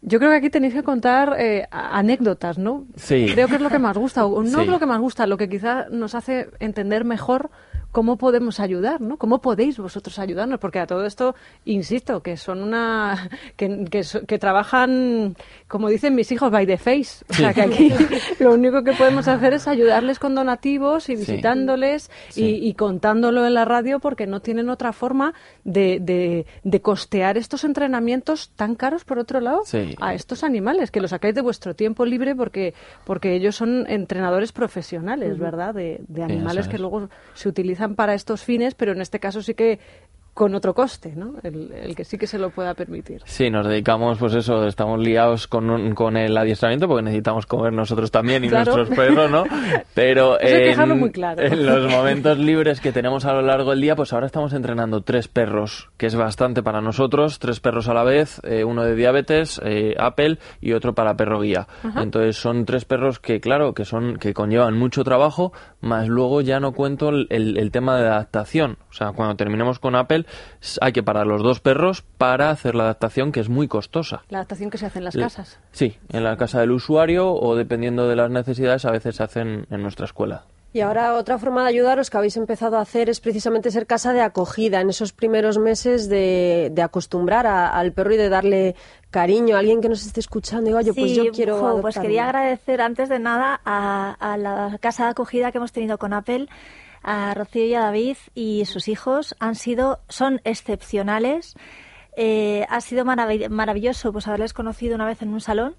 Yo 0.02 0.20
creo 0.20 0.30
que 0.30 0.38
aquí 0.38 0.50
tenéis 0.52 0.76
que 0.76 0.84
contar 0.84 1.36
anécdotas, 1.72 2.60
¿no? 2.60 2.86
Sí. 2.96 3.28
Creo 3.34 3.48
que 3.48 3.56
es 3.56 3.62
lo 3.62 3.70
que 3.72 3.80
más 3.80 3.98
gusta, 3.98 4.26
o 4.26 4.44
no 4.44 4.62
es 4.62 4.68
lo 4.68 4.78
que 4.78 4.86
más 4.86 5.00
gusta, 5.00 5.26
lo 5.26 5.38
que 5.38 5.50
quizá 5.50 5.88
nos 5.90 6.14
hace 6.14 6.52
entender 6.60 7.04
mejor 7.04 7.50
cómo 7.98 8.16
podemos 8.16 8.60
ayudar, 8.60 9.02
¿no? 9.02 9.18
¿Cómo 9.18 9.42
podéis 9.42 9.80
vosotros 9.80 10.20
ayudarnos? 10.20 10.60
Porque 10.60 10.78
a 10.78 10.86
todo 10.86 11.04
esto, 11.04 11.34
insisto, 11.66 12.22
que 12.22 12.38
son 12.38 12.62
una... 12.62 13.28
que, 13.56 13.88
que, 13.90 14.38
trabajan, 14.38 15.36
como 15.68 15.90
dicen 15.90 16.14
mis 16.14 16.32
hijos, 16.32 16.52
by 16.52 16.68
the 16.68 16.78
face. 16.78 17.26
O 17.28 17.34
sea, 17.34 17.56
que 17.56 17.62
aquí 17.64 17.92
lo 18.40 18.54
único 18.54 18.84
que 18.84 18.92
podemos 18.92 19.28
hacer 19.28 19.54
es 19.56 19.68
ayudarles 19.68 20.20
con 20.20 20.36
donativos 20.36 21.10
y 21.10 21.16
visitándoles 21.16 22.12
Y, 22.36 22.72
contándolo 22.76 23.48
en 23.48 23.56
la 23.56 23.66
radio 23.66 24.00
porque 24.00 24.28
no 24.28 24.42
tienen 24.42 24.70
otra 24.70 24.94
forma 24.94 25.34
de, 25.64 26.46
de, 26.64 26.82
costear 26.82 27.36
estos 27.36 27.64
entrenamientos 27.64 28.52
tan 28.56 28.76
caros, 28.76 29.06
por 29.06 29.18
otro 29.18 29.40
lado, 29.40 29.64
a 30.00 30.14
estos 30.14 30.44
animales, 30.44 30.92
que 30.92 31.02
los 31.02 31.10
sacáis 31.10 31.34
de 31.34 31.42
vuestro 31.42 31.74
tiempo 31.74 32.06
libre 32.06 32.36
porque, 32.36 32.76
porque 33.06 33.34
ellos 33.34 33.56
son 33.56 33.88
entrenadores 33.90 34.52
profesionales, 34.52 35.40
¿verdad? 35.40 35.74
De, 35.74 36.02
de 36.08 36.22
animales 36.22 36.68
que 36.68 36.78
luego 36.78 37.10
se 37.34 37.50
utilizan 37.50 37.87
para 37.96 38.14
estos 38.14 38.44
fines, 38.44 38.76
pero 38.76 38.92
en 38.92 39.02
este 39.02 39.20
caso 39.20 39.42
sí 39.42 39.54
que 39.54 39.80
con 40.38 40.54
otro 40.54 40.76
coste, 40.76 41.14
¿no? 41.16 41.34
El, 41.42 41.72
el 41.74 41.96
que 41.96 42.06
sí 42.06 42.16
que 42.20 42.28
se 42.28 42.38
lo 42.38 42.52
pueda 42.52 42.76
permitir. 42.76 43.24
Sí, 43.26 43.50
nos 43.50 43.66
dedicamos, 43.68 44.20
pues 44.20 44.36
eso, 44.36 44.68
estamos 44.68 45.00
liados 45.00 45.48
con, 45.48 45.68
un- 45.72 45.96
con 45.96 46.16
el 46.16 46.38
adiestramiento 46.38 46.88
porque 46.88 47.02
necesitamos 47.02 47.48
comer 47.48 47.74
nosotros 47.74 48.12
también 48.12 48.44
y 48.46 48.50
Claro. 48.50 48.76
nuestros 48.76 48.96
perros, 48.96 49.32
¿no? 49.32 49.46
Pero 49.96 50.38
en, 50.40 51.00
muy 51.00 51.12
claro. 51.12 51.42
en 51.42 51.66
los 51.66 51.92
momentos 51.92 52.38
libres 52.38 52.80
que 52.82 52.92
tenemos 52.92 53.26
a 53.26 53.34
lo 53.34 53.42
largo 53.42 53.72
del 53.72 53.82
día, 53.82 53.96
pues 53.96 54.14
ahora 54.14 54.28
estamos 54.28 54.54
entrenando 54.54 55.02
tres 55.02 55.28
perros, 55.28 55.90
que 55.98 56.06
es 56.06 56.16
bastante 56.16 56.62
para 56.62 56.82
nosotros, 56.82 57.40
tres 57.40 57.60
perros 57.60 57.88
a 57.90 57.96
la 57.96 58.04
vez, 58.04 58.40
eh, 58.44 58.64
uno 58.64 58.84
de 58.84 58.94
diabetes, 58.96 59.60
eh, 59.66 59.96
Apple 59.98 60.38
y 60.62 60.74
otro 60.74 60.94
para 60.94 61.18
perro 61.18 61.42
guía. 61.42 61.68
Entonces 61.96 62.38
son 62.38 62.66
tres 62.66 62.86
perros 62.86 63.20
que, 63.20 63.40
claro, 63.40 63.74
que 63.74 63.86
son 63.86 64.18
que 64.18 64.36
conllevan 64.36 64.78
mucho 64.78 65.04
trabajo, 65.04 65.52
más 65.82 66.08
luego 66.08 66.42
ya 66.42 66.60
no 66.60 66.74
cuento 66.74 67.10
el, 67.10 67.26
el- 67.32 67.58
el 67.58 67.72
tema 67.72 67.98
de 67.98 68.06
adaptación. 68.08 68.78
O 68.92 68.94
sea, 68.94 69.14
cuando 69.14 69.36
terminemos 69.36 69.80
con 69.80 69.96
Apple, 69.96 70.26
hay 70.82 70.92
que 70.94 71.04
parar 71.04 71.28
los 71.28 71.44
dos 71.44 71.60
perros 71.60 72.04
para 72.18 72.50
hacer 72.50 72.76
la 72.76 72.84
adaptación, 72.84 73.32
que 73.32 73.40
es 73.40 73.50
muy 73.50 73.68
costosa. 73.68 74.24
La 74.30 74.40
adaptación 74.40 74.70
que 74.70 74.78
se 74.78 74.86
hace 74.86 75.00
en 75.00 75.06
las 75.06 75.16
Le- 75.16 75.24
casas. 75.24 75.60
Sí, 75.72 75.98
en 76.10 76.24
la 76.24 76.38
casa 76.38 76.60
del 76.60 76.72
usuario 76.72 77.32
o 77.34 77.56
dependiendo 77.56 78.08
de 78.08 78.16
las 78.16 78.30
necesidades, 78.30 78.86
a 78.86 78.92
veces 78.92 79.16
se 79.16 79.24
hacen 79.24 79.66
en 79.70 79.82
nuestra 79.82 80.06
escuela. 80.06 80.44
Y 80.78 80.82
ahora 80.82 81.16
otra 81.16 81.40
forma 81.40 81.64
de 81.64 81.70
ayudaros 81.70 82.12
que 82.12 82.18
habéis 82.18 82.38
empezado 82.38 82.78
a 82.78 82.82
hacer 82.82 83.10
es 83.10 83.20
precisamente 83.20 83.72
ser 83.72 83.88
casa 83.88 84.14
de 84.14 84.22
acogida 84.22 84.80
en 84.80 84.90
esos 84.92 85.12
primeros 85.12 85.58
meses 85.58 86.08
de, 86.08 86.70
de 86.72 86.82
acostumbrar 86.84 87.48
a- 87.48 87.70
al 87.70 87.94
perro 87.94 88.14
y 88.14 88.18
de 88.18 88.30
darle 88.30 88.76
cariño 89.10 89.56
a 89.56 89.60
alguien 89.60 89.82
que 89.82 89.90
nos 89.90 90.06
esté 90.06 90.20
escuchando 90.20 90.78
oye, 90.78 90.94
pues 90.94 91.12
Sí, 91.12 91.16
yo 91.16 91.32
quiero 91.32 91.56
jo, 91.56 91.62
pues 91.62 91.98
adoptarlo". 91.98 92.02
quería 92.04 92.26
agradecer 92.26 92.82
antes 92.82 93.10
de 93.10 93.18
nada 93.18 93.60
a, 93.66 94.16
a 94.20 94.38
la 94.38 94.78
casa 94.80 95.06
de 95.06 95.10
acogida 95.10 95.52
que 95.52 95.58
hemos 95.58 95.72
tenido 95.72 95.98
con 95.98 96.14
Apple, 96.14 96.48
a 97.02 97.34
Rocío 97.34 97.66
y 97.66 97.74
a 97.74 97.80
David 97.82 98.18
y 98.36 98.66
sus 98.66 98.88
hijos. 98.88 99.36
Han 99.40 99.56
sido, 99.56 100.02
son 100.10 100.42
excepcionales. 100.44 101.56
Eh, 102.18 102.68
ha 102.70 102.82
sido 102.82 103.04
marav- 103.04 103.50
maravilloso 103.50 104.12
pues 104.14 104.28
haberles 104.28 104.54
conocido 104.54 104.94
una 104.94 105.06
vez 105.08 105.24
en 105.24 105.30
un 105.34 105.42
salón 105.42 105.76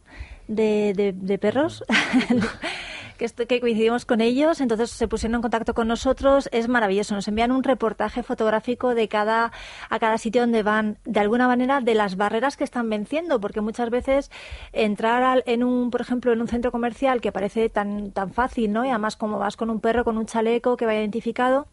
de, 0.49 0.93
de- 0.97 1.13
de 1.13 1.39
perros. 1.39 1.85
que, 3.19 3.61
coincidimos 3.61 4.07
con 4.07 4.23
ellos, 4.23 4.61
entonces 4.63 4.91
se 4.91 5.09
pusieron 5.09 5.35
en 5.37 5.43
contacto 5.43 5.75
con 5.75 5.89
nosotros, 5.89 6.49
es 6.53 6.69
maravilloso, 6.69 7.15
nos 7.15 7.29
envían 7.29 7.53
un 7.53 7.63
reportaje 7.63 8.23
fotográfico 8.23 8.95
de 8.95 9.09
cada, 9.09 9.53
a 9.91 9.99
cada 9.99 10.17
sitio 10.17 10.41
donde 10.43 10.63
van, 10.63 10.97
de 11.05 11.21
alguna 11.21 11.47
manera, 11.49 11.81
de 11.83 11.95
las 11.95 12.17
barreras 12.17 12.57
que 12.57 12.65
están 12.65 12.89
venciendo, 12.89 13.41
porque 13.41 13.61
muchas 13.61 13.91
veces 13.91 14.31
entrar 14.73 15.23
al- 15.23 15.43
en 15.47 15.65
un, 15.65 15.91
por 15.91 16.01
ejemplo, 16.01 16.33
en 16.33 16.41
un 16.41 16.49
centro 16.49 16.73
comercial 16.73 17.21
que 17.21 17.33
parece 17.33 17.69
tan, 17.69 18.13
tan 18.13 18.33
fácil, 18.33 18.73
¿no? 18.73 18.85
Y 18.85 18.89
además 18.91 19.17
como 19.17 19.39
vas 19.39 19.57
con 19.57 19.69
un 19.69 19.81
perro, 19.81 20.05
con 20.05 20.17
un 20.17 20.27
chaleco 20.27 20.77
que 20.77 20.87
va 20.87 20.95
identificado, 20.95 21.67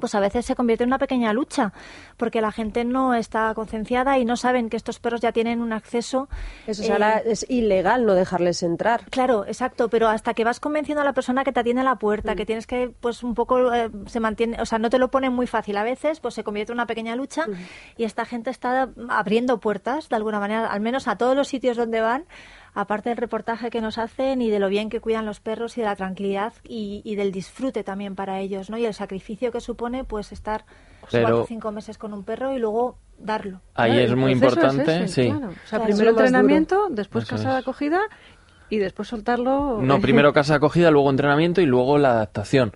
pues 0.00 0.14
a 0.14 0.20
veces 0.20 0.46
se 0.46 0.54
convierte 0.54 0.84
en 0.84 0.90
una 0.90 0.98
pequeña 0.98 1.32
lucha, 1.32 1.72
porque 2.16 2.40
la 2.40 2.52
gente 2.52 2.84
no 2.84 3.14
está 3.14 3.52
concienciada 3.54 4.18
y 4.18 4.24
no 4.24 4.36
saben 4.36 4.70
que 4.70 4.76
estos 4.76 4.98
perros 4.98 5.20
ya 5.20 5.32
tienen 5.32 5.60
un 5.60 5.72
acceso. 5.72 6.28
Eso, 6.66 6.82
o 6.82 6.86
eh, 6.86 6.92
ahora 6.92 7.18
es 7.18 7.44
ilegal 7.48 8.06
no 8.06 8.14
dejarles 8.14 8.62
entrar. 8.62 9.04
Claro, 9.10 9.44
exacto, 9.46 9.88
pero 9.88 10.08
hasta 10.08 10.34
que 10.34 10.44
vas 10.44 10.60
convenciendo 10.60 11.02
a 11.02 11.04
la 11.04 11.12
persona 11.12 11.44
que 11.44 11.52
te 11.52 11.60
atiende 11.60 11.82
a 11.82 11.84
la 11.84 11.96
puerta, 11.96 12.34
que 12.34 12.46
tienes 12.46 12.66
que, 12.66 12.92
pues 13.00 13.22
un 13.22 13.34
poco, 13.34 13.72
eh, 13.72 13.90
se 14.06 14.20
mantiene, 14.20 14.60
o 14.60 14.66
sea, 14.66 14.78
no 14.78 14.90
te 14.90 14.98
lo 14.98 15.10
ponen 15.10 15.32
muy 15.32 15.46
fácil 15.46 15.76
a 15.76 15.82
veces, 15.82 16.20
pues 16.20 16.34
se 16.34 16.44
convierte 16.44 16.72
en 16.72 16.76
una 16.76 16.86
pequeña 16.86 17.16
lucha 17.16 17.46
y 17.96 18.04
esta 18.04 18.24
gente 18.24 18.50
está 18.50 18.88
abriendo 19.08 19.58
puertas, 19.58 20.08
de 20.08 20.16
alguna 20.16 20.40
manera, 20.40 20.66
al 20.66 20.80
menos 20.80 21.08
a 21.08 21.16
todos 21.16 21.36
los 21.36 21.48
sitios 21.48 21.76
donde 21.76 22.00
van, 22.00 22.24
aparte 22.80 23.08
del 23.08 23.18
reportaje 23.18 23.70
que 23.70 23.80
nos 23.80 23.98
hacen 23.98 24.40
y 24.40 24.50
de 24.50 24.60
lo 24.60 24.68
bien 24.68 24.88
que 24.88 25.00
cuidan 25.00 25.26
los 25.26 25.40
perros 25.40 25.76
y 25.76 25.80
de 25.80 25.86
la 25.86 25.96
tranquilidad 25.96 26.52
y, 26.62 27.02
y 27.04 27.16
del 27.16 27.32
disfrute 27.32 27.82
también 27.82 28.14
para 28.14 28.38
ellos, 28.38 28.70
¿no? 28.70 28.78
Y 28.78 28.86
el 28.86 28.94
sacrificio 28.94 29.50
que 29.50 29.60
supone, 29.60 30.04
pues, 30.04 30.30
estar 30.30 30.64
Pero- 31.10 31.22
cuatro 31.24 31.42
o 31.42 31.46
cinco 31.46 31.72
meses 31.72 31.98
con 31.98 32.12
un 32.12 32.22
perro 32.22 32.54
y 32.54 32.58
luego 32.60 32.96
darlo. 33.18 33.60
Ahí 33.74 33.90
Claro, 33.92 34.04
es 34.06 34.14
muy 34.14 34.34
proceso 34.36 34.60
es 34.66 34.72
importante, 34.74 35.04
ese, 35.04 35.22
sí. 35.24 35.28
claro. 35.30 35.48
O 35.48 35.52
sea, 35.52 35.78
Claro, 35.80 35.84
primero 35.86 36.10
es 36.10 36.16
entrenamiento, 36.18 36.86
después 36.90 37.24
Eso 37.24 37.34
casa 37.36 37.48
de 37.52 37.54
es. 37.56 37.62
acogida 37.62 38.00
y 38.70 38.78
después 38.78 39.08
soltarlo. 39.08 39.80
No, 39.82 40.00
primero 40.00 40.32
casa 40.32 40.52
de 40.52 40.56
acogida, 40.58 40.92
luego 40.92 41.10
entrenamiento 41.10 41.60
y 41.60 41.66
luego 41.66 41.98
la 41.98 42.10
adaptación. 42.12 42.72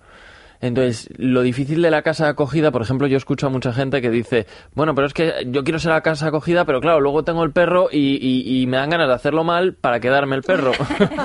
Entonces, 0.63 1.09
lo 1.17 1.41
difícil 1.41 1.81
de 1.81 1.91
la 1.91 2.03
casa 2.03 2.23
de 2.23 2.29
acogida, 2.31 2.71
por 2.71 2.81
ejemplo, 2.81 3.05
yo 3.07 3.17
escucho 3.17 3.47
a 3.47 3.49
mucha 3.49 3.73
gente 3.73 4.01
que 4.01 4.09
dice, 4.09 4.47
bueno, 4.75 4.95
pero 4.95 5.07
es 5.07 5.13
que 5.13 5.33
yo 5.47 5.65
quiero 5.65 5.77
ser 5.77 5.91
la 5.91 5.99
casa 6.01 6.23
de 6.25 6.29
acogida, 6.29 6.63
pero 6.63 6.79
claro, 6.79 7.01
luego 7.01 7.23
tengo 7.25 7.43
el 7.43 7.51
perro 7.51 7.89
y, 7.91 8.15
y- 8.25 8.61
y 8.61 8.65
me 8.67 8.77
dan 8.77 8.89
ganas 8.89 9.09
de 9.09 9.13
hacerlo 9.13 9.43
mal 9.43 9.73
para 9.73 9.99
quedarme 9.99 10.37
el 10.37 10.41
perro. 10.41 10.71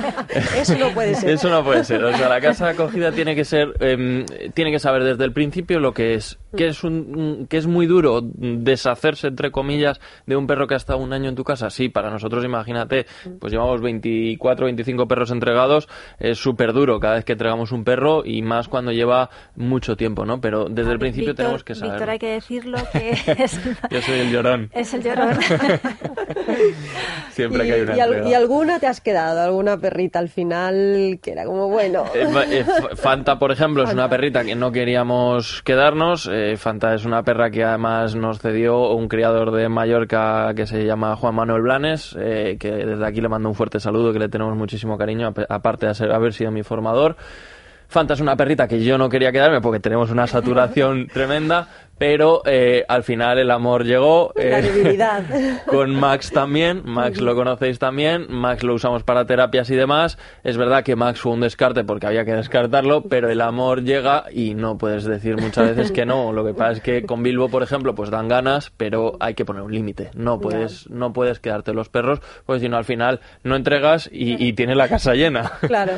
Eso 0.56 0.76
no 0.76 0.88
puede 0.90 1.14
ser. 1.14 1.30
Eso 1.30 1.48
no 1.50 1.62
puede 1.62 1.84
ser. 1.84 2.02
O 2.04 2.16
sea, 2.16 2.28
la 2.28 2.40
casa 2.40 2.66
de 2.66 2.72
acogida 2.72 3.12
tiene 3.12 3.36
que 3.36 3.44
ser, 3.44 3.74
em, 3.80 4.24
tiene 4.54 4.72
que 4.72 4.80
saber 4.80 5.04
desde 5.04 5.24
el 5.24 5.32
principio 5.32 5.78
lo 5.78 5.92
que 5.94 6.14
es, 6.14 6.38
que 6.56 6.66
es 6.66 6.82
un, 6.82 7.14
un- 7.16 7.46
que 7.46 7.58
es 7.58 7.66
muy 7.68 7.86
duro 7.86 8.20
deshacerse 8.22 9.28
entre 9.28 9.50
comillas 9.52 10.00
de 10.26 10.34
un 10.36 10.46
perro 10.48 10.66
que 10.66 10.74
ha 10.74 10.78
estado 10.78 10.98
un 10.98 11.12
año 11.12 11.28
en 11.28 11.34
tu 11.36 11.44
casa. 11.44 11.70
Sí, 11.70 11.88
para 11.88 12.10
nosotros, 12.10 12.44
imagínate, 12.44 13.06
pues 13.38 13.52
llevamos 13.52 13.80
24, 13.80 14.66
25 14.66 15.06
perros 15.06 15.30
entregados, 15.30 15.88
es 16.18 16.38
súper 16.38 16.72
duro 16.72 16.98
cada 17.00 17.14
vez 17.14 17.24
que 17.24 17.32
entregamos 17.32 17.72
un 17.72 17.84
perro 17.84 18.24
y 18.24 18.42
más 18.42 18.68
cuando 18.68 18.92
lleva 18.92 19.27
mucho 19.56 19.96
tiempo, 19.96 20.24
¿no? 20.24 20.40
Pero 20.40 20.66
desde 20.68 20.92
el 20.92 20.98
principio 20.98 21.30
Víctor- 21.30 21.36
tenemos 21.36 21.64
que 21.64 21.74
saber. 21.74 21.92
Víctor, 21.94 22.10
hay 22.10 22.18
que 22.18 22.30
decirlo 22.32 22.78
que 22.92 23.10
es, 23.10 23.60
Yo 23.90 24.02
soy 24.02 24.20
el 24.20 24.30
llorón. 24.30 24.70
es 24.72 24.94
el 24.94 25.02
llorón. 25.02 25.38
Siempre 27.30 27.64
que 27.66 27.72
hay 27.72 27.80
una 27.82 27.96
y, 27.96 28.00
al- 28.00 28.26
y 28.28 28.34
alguna 28.34 28.78
te 28.78 28.86
has 28.86 29.00
quedado, 29.00 29.40
alguna 29.40 29.78
perrita 29.78 30.18
al 30.18 30.28
final 30.28 31.18
que 31.22 31.32
era 31.32 31.44
como, 31.44 31.68
bueno, 31.68 32.04
Eh, 32.14 32.26
eh, 32.50 32.64
Fanta, 32.96 33.38
por 33.38 33.52
ejemplo, 33.52 33.84
es 33.84 33.92
una 33.92 34.08
perrita 34.08 34.44
que 34.44 34.54
no 34.54 34.72
queríamos 34.72 35.62
quedarnos. 35.62 36.28
Eh, 36.32 36.56
Fanta 36.56 36.94
es 36.94 37.04
una 37.04 37.22
perra 37.22 37.50
que 37.50 37.64
además 37.64 38.14
nos 38.14 38.38
cedió 38.40 38.90
un 38.94 39.08
criador 39.08 39.52
de 39.52 39.68
Mallorca 39.68 40.52
que 40.54 40.66
se 40.66 40.84
llama 40.84 41.16
Juan 41.16 41.34
Manuel 41.34 41.62
Blanes, 41.62 42.14
que 42.14 42.58
desde 42.58 43.06
aquí 43.06 43.20
le 43.20 43.28
mando 43.28 43.48
un 43.48 43.54
fuerte 43.54 43.80
saludo, 43.80 44.12
que 44.12 44.18
le 44.18 44.28
tenemos 44.28 44.56
muchísimo 44.56 44.98
cariño, 44.98 45.32
aparte 45.48 45.86
de 45.86 45.94
ser- 45.94 46.12
haber 46.12 46.32
sido 46.32 46.50
mi 46.50 46.62
formador. 46.62 47.16
Fanta 47.88 48.14
una 48.20 48.36
perrita 48.36 48.68
que 48.68 48.84
yo 48.84 48.98
no 48.98 49.08
quería 49.08 49.32
quedarme 49.32 49.62
porque 49.62 49.80
tenemos 49.80 50.10
una 50.10 50.26
saturación 50.26 51.06
tremenda, 51.08 51.68
pero 51.98 52.42
eh, 52.44 52.84
al 52.88 53.02
final 53.02 53.38
el 53.38 53.50
amor 53.50 53.84
llegó. 53.84 54.32
la 54.36 54.60
eh, 54.60 54.62
debilidad. 54.62 55.24
con 55.66 55.94
Max 55.94 56.30
también, 56.30 56.82
Max 56.84 57.20
lo 57.20 57.34
conocéis 57.34 57.78
también, 57.78 58.26
Max 58.30 58.62
lo 58.62 58.74
usamos 58.74 59.02
para 59.02 59.26
terapias 59.26 59.68
y 59.70 59.76
demás. 59.76 60.18
Es 60.44 60.56
verdad 60.56 60.84
que 60.84 60.96
Max 60.96 61.20
fue 61.20 61.32
un 61.32 61.40
descarte 61.40 61.84
porque 61.84 62.06
había 62.06 62.24
que 62.24 62.32
descartarlo, 62.34 63.02
pero 63.02 63.30
el 63.30 63.40
amor 63.40 63.82
llega 63.82 64.24
y 64.32 64.54
no 64.54 64.78
puedes 64.78 65.04
decir 65.04 65.36
muchas 65.36 65.76
veces 65.76 65.92
que 65.92 66.06
no. 66.06 66.32
Lo 66.32 66.44
que 66.44 66.54
pasa 66.54 66.72
es 66.72 66.80
que 66.80 67.04
con 67.04 67.22
Bilbo, 67.22 67.48
por 67.48 67.62
ejemplo, 67.62 67.94
pues 67.94 68.10
dan 68.10 68.28
ganas, 68.28 68.70
pero 68.76 69.16
hay 69.20 69.34
que 69.34 69.44
poner 69.44 69.62
un 69.62 69.72
límite. 69.72 70.10
No 70.14 70.40
puedes, 70.40 70.88
no 70.90 71.12
puedes 71.12 71.40
quedarte 71.40 71.72
los 71.72 71.88
perros, 71.88 72.20
pues 72.46 72.62
si 72.62 72.68
no 72.68 72.76
al 72.76 72.84
final 72.84 73.20
no 73.42 73.56
entregas 73.56 74.08
y, 74.12 74.42
y 74.42 74.52
tienes 74.52 74.76
la 74.76 74.88
casa 74.88 75.14
llena. 75.14 75.52
Claro. 75.60 75.92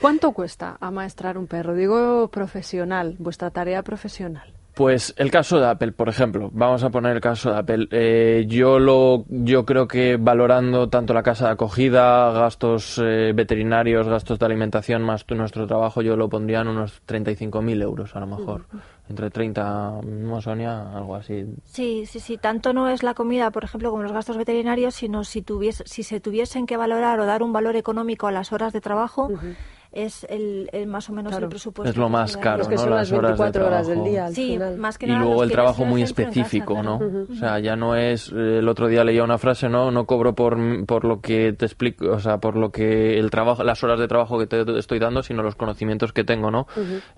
¿Cuánto 0.00 0.32
cuesta 0.32 0.76
amaestrar 0.80 1.38
un 1.38 1.46
perro? 1.46 1.74
Digo 1.74 2.28
profesional, 2.28 3.16
vuestra 3.18 3.50
tarea 3.50 3.82
profesional. 3.82 4.52
Pues 4.74 5.12
el 5.18 5.30
caso 5.30 5.60
de 5.60 5.66
Apple, 5.66 5.92
por 5.92 6.08
ejemplo, 6.08 6.48
vamos 6.52 6.82
a 6.82 6.88
poner 6.88 7.14
el 7.14 7.20
caso 7.20 7.50
de 7.52 7.58
Apple. 7.58 7.88
Eh, 7.90 8.46
yo 8.48 8.78
lo, 8.78 9.26
yo 9.28 9.66
creo 9.66 9.86
que 9.86 10.16
valorando 10.16 10.88
tanto 10.88 11.12
la 11.12 11.22
casa 11.22 11.46
de 11.46 11.52
acogida, 11.52 12.32
gastos 12.32 12.98
eh, 13.04 13.32
veterinarios, 13.34 14.08
gastos 14.08 14.38
de 14.38 14.46
alimentación 14.46 15.02
más 15.02 15.26
tu- 15.26 15.34
nuestro 15.34 15.66
trabajo, 15.66 16.00
yo 16.00 16.16
lo 16.16 16.30
pondría 16.30 16.62
en 16.62 16.68
unos 16.68 17.02
35.000 17.04 17.82
euros 17.82 18.16
a 18.16 18.20
lo 18.20 18.26
mejor. 18.26 18.64
Entre 19.10 19.28
30, 19.28 20.00
¿no, 20.06 20.40
Sonia? 20.40 20.90
Algo 20.96 21.16
así. 21.16 21.44
Sí, 21.64 22.06
sí, 22.06 22.18
sí. 22.18 22.38
Tanto 22.38 22.72
no 22.72 22.88
es 22.88 23.02
la 23.02 23.12
comida, 23.12 23.50
por 23.50 23.64
ejemplo, 23.64 23.90
como 23.90 24.02
los 24.04 24.12
gastos 24.12 24.38
veterinarios, 24.38 24.94
sino 24.94 25.22
si, 25.24 25.42
tuviese, 25.42 25.84
si 25.86 26.02
se 26.02 26.18
tuviesen 26.20 26.64
que 26.66 26.78
valorar 26.78 27.20
o 27.20 27.26
dar 27.26 27.42
un 27.42 27.52
valor 27.52 27.76
económico 27.76 28.26
a 28.26 28.32
las 28.32 28.52
horas 28.54 28.72
de 28.72 28.80
trabajo, 28.80 29.28
es 29.92 30.24
el, 30.30 30.68
el 30.72 30.86
más 30.86 31.08
o 31.10 31.12
menos 31.12 31.30
Claro. 31.30 31.46
el 31.46 31.50
presupuesto. 31.50 31.90
Es 31.90 31.96
lo 31.96 32.08
más 32.08 32.36
caro, 32.36 32.66
que 32.68 32.74
¿no? 32.76 32.80
son 32.80 32.90
Las 32.90 33.10
las 33.10 33.18
horas 33.18 33.38
de 33.38 33.38
24 33.38 33.66
horas 33.66 33.86
del 33.86 33.94
trabajo. 33.96 34.10
día 34.10 34.24
al 34.26 34.34
Sí, 34.34 34.48
final. 34.52 34.76
más 34.78 34.98
que 34.98 35.06
Y 35.06 35.10
luego 35.10 35.42
el 35.42 35.50
trabajo 35.50 35.84
muy 35.84 36.00
casa, 36.02 36.10
específico, 36.22 36.74
claro. 36.74 36.98
¿no? 37.00 37.26
O 37.30 37.34
sea, 37.34 37.58
ya 37.58 37.76
no 37.76 37.94
es 37.96 38.28
eh, 38.34 38.58
el 38.58 38.68
otro 38.68 38.88
día 38.88 39.04
leía 39.04 39.22
una 39.24 39.38
frase, 39.38 39.68
¿no? 39.68 39.90
No 39.90 40.06
cobro 40.06 40.34
por, 40.34 40.56
por 40.86 41.04
lo 41.04 41.20
que 41.20 41.52
te 41.52 41.66
explico, 41.66 42.10
o 42.10 42.18
sea, 42.20 42.38
por 42.38 42.56
lo 42.56 42.70
que 42.70 43.18
el 43.18 43.30
trabajo, 43.30 43.62
las 43.64 43.82
horas 43.84 43.98
de 44.00 44.08
trabajo 44.08 44.38
que 44.38 44.46
te, 44.46 44.78
estoy 44.78 44.98
dando, 44.98 45.22
sino 45.22 45.42
los 45.42 45.54
conocimientos 45.56 46.12
que 46.12 46.24
tengo, 46.24 46.50
¿no? 46.50 46.66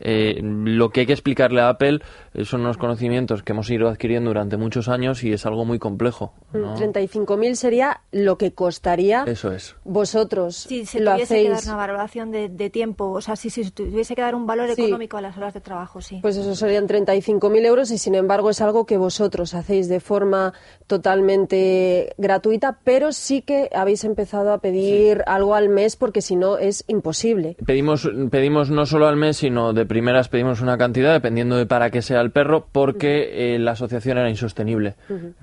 Eh, 0.00 0.40
lo 0.42 0.90
que 0.90 1.00
hay 1.00 1.06
que 1.06 1.12
explicarle 1.12 1.60
a 1.60 1.68
Apple 1.68 2.00
eh, 2.34 2.44
son 2.44 2.62
unos 2.62 2.76
conocimientos 2.76 3.42
que 3.42 3.52
hemos 3.52 3.70
ido 3.70 3.88
adquiriendo 3.88 4.30
durante 4.30 4.56
muchos 4.56 4.88
años 4.88 5.22
y 5.24 5.32
es 5.32 5.46
algo 5.46 5.64
muy 5.64 5.78
complejo, 5.78 6.34
¿no? 6.52 6.76
35.000 6.76 7.54
sería 7.54 8.00
lo 8.12 8.36
que 8.38 8.52
costaría 8.52 9.24
Eso 9.26 9.52
es. 9.52 9.76
vosotros. 9.84 10.56
Si 10.56 10.84
se 10.86 11.00
lo 11.00 11.12
tuviese 11.12 11.34
que 11.36 11.42
dar 11.44 11.52
hacéis. 11.54 11.66
una 11.68 11.76
valoración 11.76 12.30
de, 12.30 12.48
de 12.48 12.63
de 12.64 12.70
tiempo, 12.70 13.10
o 13.10 13.20
sea, 13.20 13.36
si, 13.36 13.50
si 13.50 13.70
tuviese 13.70 14.14
que 14.14 14.22
dar 14.22 14.34
un 14.34 14.46
valor 14.46 14.68
Sí. 14.74 14.82
económico 14.82 15.16
a 15.16 15.20
las 15.20 15.36
horas 15.36 15.54
de 15.54 15.60
trabajo, 15.60 16.00
sí. 16.00 16.18
Pues 16.22 16.36
eso 16.36 16.54
serían 16.54 16.86
35.000 16.88 17.64
euros 17.66 17.90
y 17.90 17.98
sin 17.98 18.14
embargo 18.14 18.50
es 18.50 18.60
algo 18.60 18.86
que 18.86 18.96
vosotros 18.96 19.54
hacéis 19.54 19.88
de 19.88 20.00
forma 20.00 20.52
totalmente 20.86 22.14
gratuita, 22.18 22.78
pero 22.84 23.12
sí 23.12 23.42
que 23.42 23.70
habéis 23.74 24.04
empezado 24.04 24.52
a 24.52 24.58
pedir 24.58 25.22
algo 25.26 25.54
al 25.54 25.68
mes 25.68 25.96
porque 25.96 26.20
si 26.22 26.36
no 26.36 26.58
es 26.58 26.84
imposible. 26.88 27.56
Pedimos, 27.66 28.08
pedimos 28.30 28.70
no 28.70 28.86
solo 28.86 29.06
al 29.06 29.16
mes, 29.16 29.36
sino 29.36 29.72
de 29.72 29.86
primeras 29.86 30.28
pedimos 30.28 30.60
una 30.60 30.76
cantidad, 30.78 31.12
dependiendo 31.12 31.56
de 31.56 31.66
para 31.66 31.90
qué 31.90 32.02
sea 32.02 32.20
el 32.20 32.30
perro, 32.30 32.66
porque 32.72 33.54
eh, 33.54 33.58
la 33.58 33.72
asociación 33.72 34.18
era 34.18 34.30
insostenible. 34.30 34.94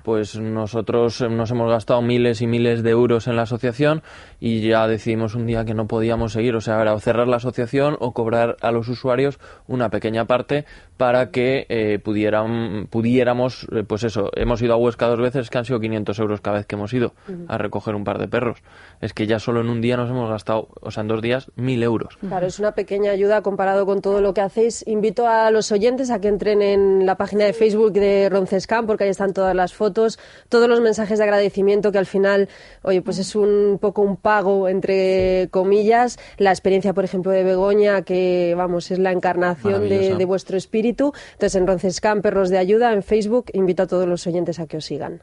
Pues 0.04 0.38
nosotros 0.38 1.20
eh, 1.20 1.28
nos 1.28 1.50
hemos 1.50 1.70
gastado 1.70 2.02
miles 2.02 2.42
y 2.42 2.46
miles 2.46 2.82
de 2.82 2.90
euros 2.90 3.26
en 3.28 3.36
la 3.36 3.42
asociación 3.42 4.02
y 4.40 4.60
ya 4.68 4.86
decidimos 4.88 5.34
un 5.34 5.46
día 5.46 5.64
que 5.64 5.74
no 5.74 5.86
podíamos 5.86 6.32
seguir. 6.32 6.54
O 6.56 6.60
sea, 6.60 6.80
era 6.80 6.92
cerrar 7.12 7.28
la 7.28 7.36
asociación 7.36 7.96
o 8.00 8.12
cobrar 8.12 8.56
a 8.62 8.72
los 8.72 8.88
usuarios 8.88 9.38
una 9.68 9.90
pequeña 9.90 10.24
parte 10.24 10.64
para 10.96 11.30
que 11.30 11.66
eh, 11.68 11.98
pudieran, 11.98 12.86
pudiéramos, 12.88 13.66
eh, 13.72 13.84
pues 13.86 14.04
eso, 14.04 14.30
hemos 14.34 14.62
ido 14.62 14.72
a 14.72 14.76
Huesca 14.76 15.08
dos 15.08 15.18
veces, 15.18 15.50
que 15.50 15.58
han 15.58 15.64
sido 15.66 15.78
500 15.78 16.18
euros 16.20 16.40
cada 16.40 16.58
vez 16.58 16.66
que 16.66 16.76
hemos 16.76 16.92
ido 16.94 17.12
a 17.48 17.58
recoger 17.58 17.94
un 17.94 18.04
par 18.04 18.18
de 18.18 18.28
perros. 18.28 18.62
Es 19.00 19.12
que 19.12 19.26
ya 19.26 19.38
solo 19.38 19.60
en 19.60 19.68
un 19.68 19.82
día 19.82 19.96
nos 19.96 20.08
hemos 20.08 20.30
gastado, 20.30 20.68
o 20.80 20.90
sea, 20.90 21.02
en 21.02 21.08
dos 21.08 21.20
días, 21.20 21.50
mil 21.56 21.82
euros. 21.82 22.16
Claro, 22.20 22.46
es 22.46 22.58
una 22.58 22.72
pequeña 22.72 23.10
ayuda 23.10 23.42
comparado 23.42 23.84
con 23.84 24.00
todo 24.00 24.20
lo 24.20 24.32
que 24.32 24.40
hacéis. 24.40 24.86
Invito 24.86 25.26
a 25.26 25.50
los 25.50 25.70
oyentes 25.70 26.10
a 26.10 26.20
que 26.20 26.28
entren 26.28 26.62
en 26.62 27.04
la 27.04 27.16
página 27.16 27.44
de 27.44 27.52
Facebook 27.52 27.92
de 27.92 28.28
Roncescan, 28.30 28.86
porque 28.86 29.04
ahí 29.04 29.10
están 29.10 29.34
todas 29.34 29.54
las 29.54 29.74
fotos, 29.74 30.18
todos 30.48 30.68
los 30.68 30.80
mensajes 30.80 31.18
de 31.18 31.24
agradecimiento 31.24 31.92
que 31.92 31.98
al 31.98 32.06
final, 32.06 32.48
oye, 32.82 33.02
pues 33.02 33.18
es 33.18 33.34
un 33.34 33.78
poco 33.80 34.02
un 34.02 34.16
pago, 34.16 34.68
entre 34.68 35.48
comillas. 35.50 36.18
La 36.38 36.50
experiencia, 36.50 36.94
por 36.94 37.01
ejemplo, 37.04 37.32
de 37.32 37.44
Begoña, 37.44 38.02
que, 38.02 38.54
vamos, 38.56 38.90
es 38.90 38.98
la 38.98 39.12
encarnación 39.12 39.88
de, 39.88 40.24
vuestro 40.24 40.56
espíritu. 40.56 41.12
Entonces, 41.32 41.56
en 41.56 41.66
Roncescan, 41.66 42.22
Perros 42.22 42.48
de 42.50 42.58
Ayuda, 42.58 42.92
en 42.92 43.02
Facebook, 43.02 43.46
invito 43.52 43.82
a 43.84 43.86
todos 43.86 44.08
los 44.08 44.26
oyentes 44.26 44.58
a 44.58 44.66
que 44.66 44.76
os 44.76 44.84
sigan. 44.84 45.22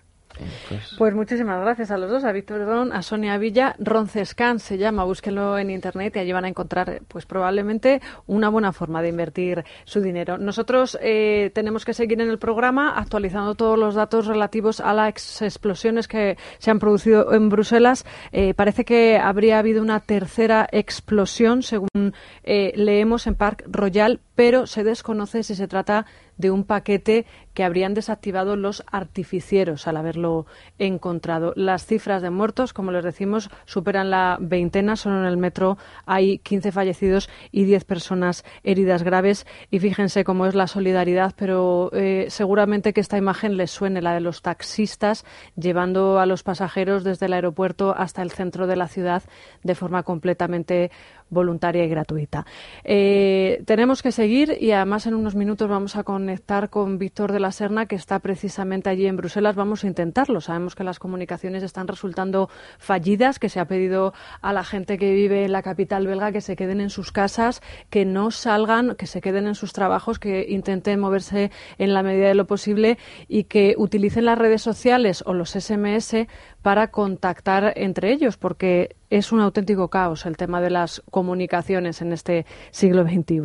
Pues, 0.67 0.95
Pues 0.97 1.15
muchísimas 1.15 1.61
gracias 1.61 1.91
a 1.91 1.97
los 1.97 2.09
dos, 2.09 2.23
a 2.23 2.31
Víctor 2.31 2.65
Ron, 2.65 2.93
a 2.93 3.01
Sonia 3.01 3.37
Villa. 3.37 3.75
Roncescan 3.79 4.59
se 4.59 4.77
llama, 4.77 5.03
búsquenlo 5.03 5.57
en 5.57 5.69
internet 5.69 6.15
y 6.15 6.19
allí 6.19 6.31
van 6.31 6.45
a 6.45 6.47
encontrar, 6.47 7.01
pues 7.07 7.25
probablemente 7.25 8.01
una 8.27 8.49
buena 8.49 8.71
forma 8.71 9.01
de 9.01 9.09
invertir 9.09 9.63
su 9.83 10.01
dinero. 10.01 10.37
Nosotros 10.37 10.97
eh, 11.01 11.51
tenemos 11.53 11.85
que 11.85 11.93
seguir 11.93 12.21
en 12.21 12.29
el 12.29 12.39
programa 12.39 12.97
actualizando 12.97 13.55
todos 13.55 13.77
los 13.77 13.95
datos 13.95 14.27
relativos 14.27 14.79
a 14.79 14.93
las 14.93 15.41
explosiones 15.41 16.07
que 16.07 16.37
se 16.57 16.71
han 16.71 16.79
producido 16.79 17.33
en 17.33 17.49
Bruselas. 17.49 18.05
Eh, 18.31 18.53
parece 18.53 18.85
que 18.85 19.17
habría 19.17 19.59
habido 19.59 19.81
una 19.81 19.99
tercera 19.99 20.67
explosión, 20.71 21.63
según 21.63 22.13
eh, 22.43 22.71
leemos 22.75 23.27
en 23.27 23.35
Park 23.35 23.63
Royal, 23.67 24.19
pero 24.35 24.67
se 24.67 24.83
desconoce 24.83 25.43
si 25.43 25.55
se 25.55 25.67
trata 25.67 26.05
de 26.39 26.49
un 26.49 26.63
paquete 26.63 27.27
que 27.53 27.63
habrían 27.63 27.93
desactivado 27.93 28.55
los 28.55 28.83
artificieros 28.89 29.85
al 29.85 29.97
haberlo 29.97 30.47
encontrado. 30.79 31.53
Las 31.55 31.85
cifras 31.85 32.21
de 32.21 32.29
muertos, 32.29 32.73
como 32.73 32.91
les 32.91 33.03
decimos, 33.03 33.49
superan 33.65 34.09
la 34.09 34.37
veintena. 34.39 34.95
Solo 34.95 35.19
en 35.19 35.25
el 35.25 35.37
metro 35.37 35.77
hay 36.05 36.39
15 36.39 36.71
fallecidos 36.71 37.29
y 37.51 37.65
10 37.65 37.83
personas 37.83 38.45
heridas 38.63 39.03
graves. 39.03 39.45
Y 39.69 39.79
fíjense 39.79 40.23
cómo 40.23 40.45
es 40.45 40.55
la 40.55 40.67
solidaridad, 40.67 41.33
pero 41.35 41.91
eh, 41.93 42.27
seguramente 42.29 42.93
que 42.93 43.01
esta 43.01 43.17
imagen 43.17 43.57
les 43.57 43.71
suene, 43.71 44.01
la 44.01 44.13
de 44.13 44.21
los 44.21 44.41
taxistas 44.41 45.25
llevando 45.57 46.19
a 46.19 46.25
los 46.25 46.43
pasajeros 46.43 47.03
desde 47.03 47.25
el 47.25 47.33
aeropuerto 47.33 47.93
hasta 47.95 48.21
el 48.21 48.31
centro 48.31 48.65
de 48.65 48.77
la 48.77 48.87
ciudad 48.87 49.23
de 49.63 49.75
forma 49.75 50.03
completamente 50.03 50.91
voluntaria 51.29 51.83
y 51.83 51.89
gratuita. 51.89 52.45
Eh, 52.83 53.63
tenemos 53.65 54.01
que 54.01 54.11
seguir 54.11 54.57
y 54.59 54.71
además 54.71 55.05
en 55.07 55.15
unos 55.15 55.35
minutos 55.35 55.69
vamos 55.69 55.95
a 55.95 56.03
conectar 56.03 56.69
con 56.69 56.97
Víctor 56.97 57.31
de 57.31 57.39
la 57.39 57.51
Serna, 57.51 57.85
que 57.85 57.95
está 57.95 58.19
precisamente 58.19 58.89
allí 58.89 59.05
en 59.05 59.17
Bruselas. 59.17 59.55
Vamos 59.55 59.83
a 59.83 59.87
intentarlo. 59.87 60.41
Sabemos 60.41 60.75
que 60.75 60.83
las 60.83 60.99
comunicaciones 60.99 61.63
están 61.63 61.87
resultando 61.87 62.49
fallidas, 62.77 63.39
que 63.39 63.49
se 63.49 63.59
ha 63.59 63.65
pedido 63.65 64.13
a 64.41 64.53
la 64.53 64.63
gente 64.63 64.97
que 64.97 65.13
vive 65.13 65.45
en 65.45 65.51
la 65.51 65.61
capital 65.61 66.07
belga 66.07 66.31
que 66.31 66.41
se 66.41 66.55
queden 66.55 66.81
en 66.81 66.89
sus 66.89 67.11
casas, 67.11 67.61
que 67.89 68.05
no 68.05 68.31
salgan, 68.31 68.95
que 68.95 69.07
se 69.07 69.21
queden 69.21 69.47
en 69.47 69.55
sus 69.55 69.73
trabajos, 69.73 70.19
que 70.19 70.45
intenten 70.49 70.99
moverse 70.99 71.51
en 71.77 71.93
la 71.93 72.03
medida 72.03 72.27
de 72.27 72.35
lo 72.35 72.47
posible 72.47 72.97
y 73.27 73.45
que 73.45 73.75
utilicen 73.77 74.25
las 74.25 74.37
redes 74.37 74.61
sociales 74.61 75.23
o 75.25 75.33
los 75.33 75.51
SMS 75.51 76.27
para 76.61 76.91
contactar 76.91 77.73
entre 77.75 78.11
ellos, 78.11 78.37
porque 78.37 78.95
es 79.09 79.31
un 79.31 79.39
auténtico 79.39 79.89
caos 79.89 80.25
el 80.25 80.37
tema 80.37 80.61
de 80.61 80.69
las 80.69 81.01
comunicaciones 81.09 82.01
en 82.01 82.13
este 82.13 82.45
siglo 82.71 83.03
XXI. 83.03 83.41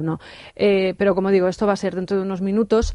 Eh, 0.57 0.95
pero 0.99 1.15
como 1.15 1.31
digo, 1.31 1.49
esto 1.49 1.67
va 1.67 1.73
a 1.73 1.77
ser 1.77 1.95
dentro 1.95 2.17
de 2.17 2.23
unos 2.23 2.41
minutos. 2.41 2.95